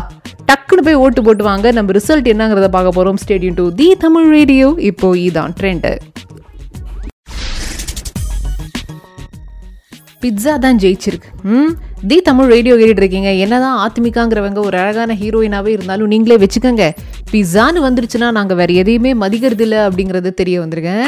டக்குன்னு 0.49 0.85
போய் 0.85 0.95
ஓட்டு 0.95 1.23
போட்டு 1.23 1.45
வாங்க 1.45 1.73
நம்ம 1.73 1.93
ரிசல்ட் 1.93 2.31
என்னங்கிறத 2.33 2.69
பார்க்க 2.69 2.97
போறோம். 2.97 3.19
Stay tuned 3.25 3.55
to 3.55 3.71
the 3.73 3.97
Tamil 3.99 4.29
radio 4.31 4.75
இப்போ 4.91 5.17
இதான் 5.17 5.55
ட்ரெண்ட் 5.61 5.89
பிட்ஸா 10.23 10.59
தான் 10.59 10.79
ஜெயிச்சிருக்கு. 10.79 11.29
ம்? 11.45 11.73
தி 12.07 12.21
தமிழ் 12.21 12.47
ரேடியோ 12.47 12.75
கேட்டுட்டு 12.75 13.03
இருக்கீங்க. 13.03 13.31
என்னதான் 13.45 13.77
ஆத்மிகாங்கிறவங்க 13.85 14.61
ஒரு 14.61 14.77
அழகான 14.79 15.15
ஹீரோயினாவே 15.15 15.67
இருந்தாலும் 15.67 16.09
நீங்களே 16.09 16.37
வச்சுக்கோங்க. 16.37 16.85
பிஸான்னு 17.33 17.85
வந்துருச்சுன்னா 17.87 18.31
நாங்கள் 18.31 18.57
வேற 18.57 18.73
எதையுமே 18.73 19.15
மதிக்கிறது 19.15 19.63
இல்லை 19.63 19.79
அப்படிங்கிறது 19.79 20.35
தெரிய 20.35 20.61
வந்திருக்கேன் 20.61 21.07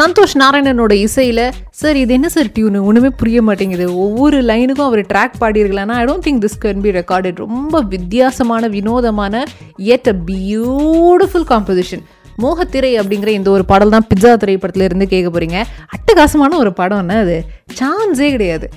சந்தோஷ் 0.00 0.34
நாராயணனோட 0.34 0.92
இசையில் 0.92 1.42
சார் 1.70 1.96
இது 1.96 2.12
என்ன 2.12 2.28
சார் 2.28 2.46
டியூனு 2.46 2.82
ஒன்றுமே 2.82 3.08
புரிய 3.08 3.42
மாட்டேங்குது. 3.42 3.86
ஒவ்வொரு 3.94 4.42
லைனுக்கும் 4.42 4.88
அவர் 4.88 5.00
track 5.00 5.34
பாடியிருக்கலாம்னா 5.40 5.96
I 6.00 6.04
don't 6.04 6.24
think 6.26 6.42
this 6.44 6.58
can 6.62 6.80
be 6.80 6.90
recorded 6.90 7.34
ரொம்ப 7.34 7.80
வித்தியாசமான 7.80 8.68
வினோதமான 8.68 9.44
எட் 9.76 10.08
அ 10.08 10.14
பியூட்டிஃபுல் 10.30 11.46
காம்போசிஷன் 11.52 12.02
மோகத்திரை 12.44 12.92
அப்படிங்கிற 13.00 13.32
இந்த 13.38 13.50
ஒரு 13.56 13.64
பாடல் 13.70 13.94
தான் 13.96 14.08
பிட்சா 14.10 14.32
திரைப்படத்துல 14.42 14.86
இருந்து 14.88 15.06
கேட்க 15.14 15.28
போறீங்க. 15.34 15.58
அட்டகாசமான 15.96 16.58
ஒரு 16.64 16.72
படம்னா 16.82 17.16
அது? 17.24 17.38
சான்ஸே 17.80 18.28
கிடையாது. 18.36 18.68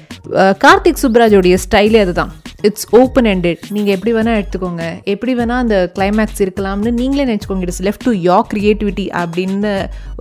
கார்த்திக் 0.65 1.03
சுப்ராஜோடைய 1.03 1.57
ஸ்டைலே 1.65 2.01
அதுதான். 2.05 2.33
இட்ஸ் 2.67 2.87
ஓப்பன் 2.99 3.27
எண்டட் 3.31 3.63
நீங்கள் 3.75 3.93
எப்படி 3.95 4.11
வேணால் 4.17 4.37
எடுத்துக்கோங்க. 4.41 4.83
எப்படி 5.13 5.31
வேணால் 5.39 5.61
அந்த 5.63 5.77
கிளைமேக்ஸ் 5.95 6.41
இருக்கலாம்னு 6.43 6.91
நீங்களே 6.99 7.25
நினச்சிக்கோங்க. 7.31 7.65
It's 7.67 7.83
left 7.87 8.05
to 8.07 8.13
your 8.27 8.37
creativity 8.51 9.05
அப்படின்னு 9.21 9.73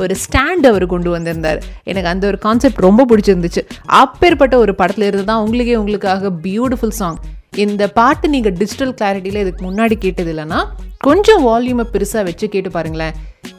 ஒரு 0.05 0.17
ஸ்டாண்ட் 0.25 0.67
அவர் 0.71 0.87
கொண்டு 0.95 1.11
வந்திருந்தார். 1.17 1.61
எனக்கு 1.93 2.11
அந்த 2.15 2.27
ஒரு 2.31 2.41
கான்செப்ட் 2.47 2.83
ரொம்ப 2.89 3.07
பிடிச்சிருந்துச்சு. 3.11 3.63
அப்பேற்பட்ட 4.03 4.57
ஒரு 4.65 4.75
படத்துல 4.81 5.09
இருந்து 5.11 5.29
தான் 5.31 5.45
உங்களுக்கே 5.45 5.77
உங்களுக்காக 5.83 6.33
பியூட்டிஃபுல் 6.47 6.97
சாங் 7.03 7.21
இந்த 7.57 7.89
பாட்டு 7.89 8.29
நீங்கள் 8.29 8.53
டிஜிட்டல் 8.53 8.95
கிளாரிட்டியில் 9.01 9.41
இதுக்கு 9.41 9.71
முன்னாடி 9.71 9.93
கேட்டது 9.95 10.35
இல்லைன்னா 10.35 10.65
கொஞ்சம் 10.99 11.47
வால்யூமை 11.47 11.85
பெருசாக 11.93 12.23
வச்சு 12.23 12.49
கேட்டு 12.49 12.71
பாருங்களேன். 12.71 13.13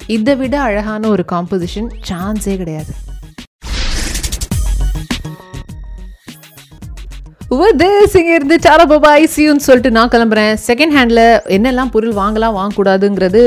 இதை 0.08 0.36
விட 0.36 0.62
அழகான 0.62 1.08
ஒரு 1.08 1.26
காம்போசிஷன் 1.32 1.90
சான்ஸே 2.10 2.58
கிடையாது. 2.58 2.94
உபதேசிங்க 7.54 8.32
இருந்து 8.36 8.56
சாரா 8.66 8.84
பாபாய் 8.92 9.26
சியூன்னு 9.34 9.64
சொல்லிட்டு 9.66 9.90
நான் 9.96 10.12
கிளம்புறேன். 10.14 10.54
செகண்ட் 10.68 10.94
ஹேண்டில் 10.98 11.22
என்னெல்லாம் 11.56 11.92
பொருள் 11.96 12.14
வாங்கலாம் 12.20 12.56
வாங்கக்கூடாதுங்கிறது 12.58 13.42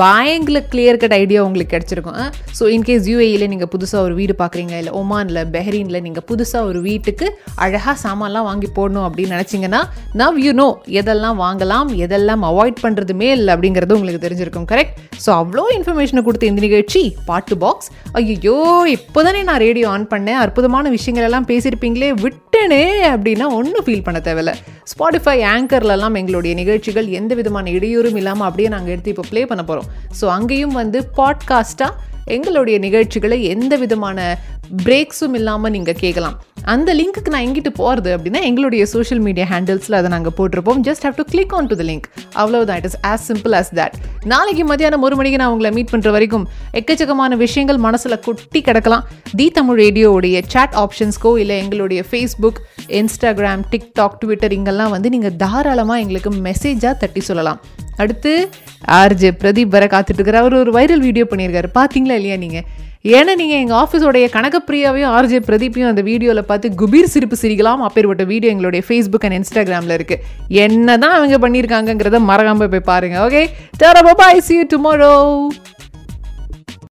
பயங்கர 0.00 0.60
கிளியர் 0.72 0.98
கட் 1.02 1.14
ஐடியா 1.18 1.40
உங்களுக்கு 1.48 1.72
கிடச்சிருக்கும். 1.74 2.18
ஸோ 2.58 2.64
இன்கேஸ் 2.76 3.06
யூஏயில் 3.12 3.46
நீங்கள் 3.52 3.70
புதுசாக 3.74 4.06
ஒரு 4.06 4.14
வீடு 4.20 4.34
பார்க்குறீங்க 4.40 4.74
இல்லை 4.80 4.92
ஒமானில் 5.00 5.40
பெஹ்ரீனில் 5.54 6.00
நீங்கள் 6.06 6.26
புதுசாக 6.30 6.70
ஒரு 6.70 6.80
வீட்டுக்கு 6.88 7.28
அழகாக 7.66 7.94
சாமான்லாம் 8.04 8.48
வாங்கி 8.50 8.70
போடணும் 8.78 9.06
அப்படின்னு 9.08 9.36
நினச்சிங்கன்னா 9.36 9.82
நவ் 10.22 10.40
யூ 10.46 10.54
நோ 10.62 10.68
எதெல்லாம் 11.00 11.38
வாங்கலாம் 11.44 11.90
எதெல்லாம் 12.06 12.44
அவாய்ட் 12.50 12.82
பண்ணுறது 12.84 13.16
மேல் 13.22 13.44
அப்படிங்கிறது 13.54 13.98
உங்களுக்கு 13.98 14.24
தெரிஞ்சிருக்கும் 14.26 14.68
கரெக்ட் 14.74 14.98
ஸோ 15.26 15.30
அவ்வளோ 15.38 15.66
இன்ஃபர்மேஷனை 15.76 16.24
கொடுத்த 16.26 16.50
இந்த 16.50 16.62
நிகழ்ச்சி 16.66 17.04
பாட்டு 17.30 17.56
பாக்ஸ் 17.64 17.88
ஐயோ 18.20 18.58
இப்போதானே 18.96 19.42
நான் 19.48 19.62
ரேடியோ 19.66 19.86
ஆன் 19.94 20.10
பண்ணேன் 20.12 20.42
அற்புதமான 20.44 20.86
விஷயங்கள் 20.98 21.28
எல்லாம் 21.30 21.48
பேசியிருப்பீங்களே 21.52 22.12
விட்டேனே 22.24 22.84
அப்படின்னு 23.12 23.36
ஒன்றும் 23.46 23.84
ஃபீல் 23.84 24.02
பண்ண 24.02 24.20
தேவையில்ல. 24.24 24.54
ஸ்பாட்டிஃபை 24.82 25.40
ஆங்கர்லலாம் 25.42 26.16
எங்களுடைய 26.16 26.54
நிகழ்ச்சிகள் 26.54 27.06
எந்த 27.06 27.34
விதமான 27.34 27.70
இடையூறும் 27.70 28.16
இல்லாமல் 28.16 28.44
அப்படியே 28.44 28.68
நாங்கள் 28.68 28.90
எடுத்து 28.90 29.10
இப்போ 29.10 29.22
ப்ளே 29.30 29.46
பண்ண 29.46 29.64
போகிறோம் 29.64 29.88
ஸோ 30.20 30.24
அங்கேயும் 30.24 30.72
வந்து 30.72 31.10
பாட்காஸ்ட்டாக 31.16 31.90
எங்களுடைய 32.24 32.78
நிகழ்ச்சிகளை 32.78 33.44
எந்த 33.44 33.76
விதமான 33.76 34.38
பிரேக்ஸும் 34.84 35.36
இல்லாமல் 35.38 35.72
நீங்கள் 35.76 35.98
கேட்கலாம் 36.02 36.36
அந்த 36.72 36.90
லிங்க்குக்கு 36.98 37.30
நான் 37.34 37.44
எங்கிட்டு 37.46 37.70
போகிறது 37.80 38.10
அப்படின்னா 38.16 38.40
எங்களுடைய 38.48 38.82
சோஷியல் 38.92 39.22
மீடியா 39.26 39.46
ஹேண்டில்ஸில் 39.52 39.96
அதை 39.98 40.08
நாங்கள் 40.14 40.34
போட்டிருப்போம். 40.38 40.80
Just 40.88 41.04
have 41.06 41.16
to 41.20 41.24
click 41.32 41.54
on 41.58 41.68
to 41.70 41.76
the 41.80 41.84
link 41.90 42.06
அவ்வளோதான் 42.42 42.78
it 42.80 42.88
is 42.90 42.98
as 43.10 43.24
simple 43.30 43.54
as 43.60 43.70
that 43.80 43.94
நாளைக்கு 44.32 44.64
மதியானம் 44.70 45.04
ஒரு 45.08 45.16
மணிக்கு 45.20 45.40
நான் 45.42 45.52
உங்களை 45.54 45.70
மீட் 45.76 45.92
பண்ணுற 45.92 46.10
வரைக்கும் 46.16 46.44
எக்கச்சக்கமான 46.80 47.36
விஷயங்கள் 47.44 47.78
மனசில் 47.86 48.18
கொட்டி 48.26 48.62
கிடக்கலாம். 48.68 49.04
தி 49.40 49.46
தமிழ் 49.58 49.80
ரேடியோவுடைய 49.84 50.36
சேட் 50.54 50.76
ஆப்ஷன்ஸ்க்கோ 50.84 51.32
இல்லை 51.42 51.58
எங்களுடைய 51.64 52.02
ஃபேஸ்புக் 52.10 52.60
இன்ஸ்டாகிராம் 53.00 53.64
டிக்டாக் 53.74 54.18
ட்விட்டர் 54.22 54.56
இங்கெல்லாம் 54.58 54.94
வந்து 54.96 55.10
நீங்கள் 55.16 55.36
தாராளமாக 55.44 56.02
எங்களுக்கு 56.04 56.32
மெசேஜாக 56.48 56.94
தட்டி 57.04 57.22
சொல்லலாம். 57.30 57.60
அடுத்து 58.02 58.32
ஆர்ஜே 58.98 59.30
பிரதீப் 59.42 59.72
வர 59.76 59.84
காத்துட்டு 59.94 60.20
இருக்கிற 60.20 60.38
அவர் 60.42 60.54
ஒரு 60.60 60.72
வைரல் 60.76 61.02
வீடியோ 61.06 61.26
பண்ணியிருக்காரு. 61.30 61.70
பார்த்தீங்களா 61.78 62.18
இல்லையா 62.20 62.36
நீங்கள் 62.44 62.66
ஏன்னா 63.04 63.32
நீங்கள் 63.34 63.60
எங்கள் 63.62 63.78
ஆஃபீஸோடைய 63.78 64.26
கனகப்பிரியாவையும் 64.32 65.12
ஆர்ஜே 65.12 65.38
பிரதீப்பையும் 65.40 65.90
அந்த 65.90 66.02
வீடியோவில் 66.02 66.42
பார்த்து 66.44 66.68
குபீர் 66.74 67.12
சிரிப்பு 67.12 67.36
சிரிக்கலாம் 67.42 67.82
அப்பேற்பட்ட 67.82 68.24
வீடியோ 68.24 68.52
எங்களுடைய 68.52 68.82
ஃபேஸ்புக் 68.88 69.24
அண்ட் 69.24 69.38
இன்ஸ்டாகிராமில் 69.38 69.96
இருக்குது 69.98 70.24
என்ன 70.58 70.98
தான் 70.98 71.16
அவங்க 71.16 71.38
பண்ணியிருக்காங்கங்கிறத 71.38 72.20
மறக்காமல் 72.24 72.70
போய் 72.70 72.88
பாருங்கள் 72.90 73.24
ஓகே 73.26 73.42
பாய் 74.18 74.40
சி 74.40 74.56
டுமாரோ 74.70 75.14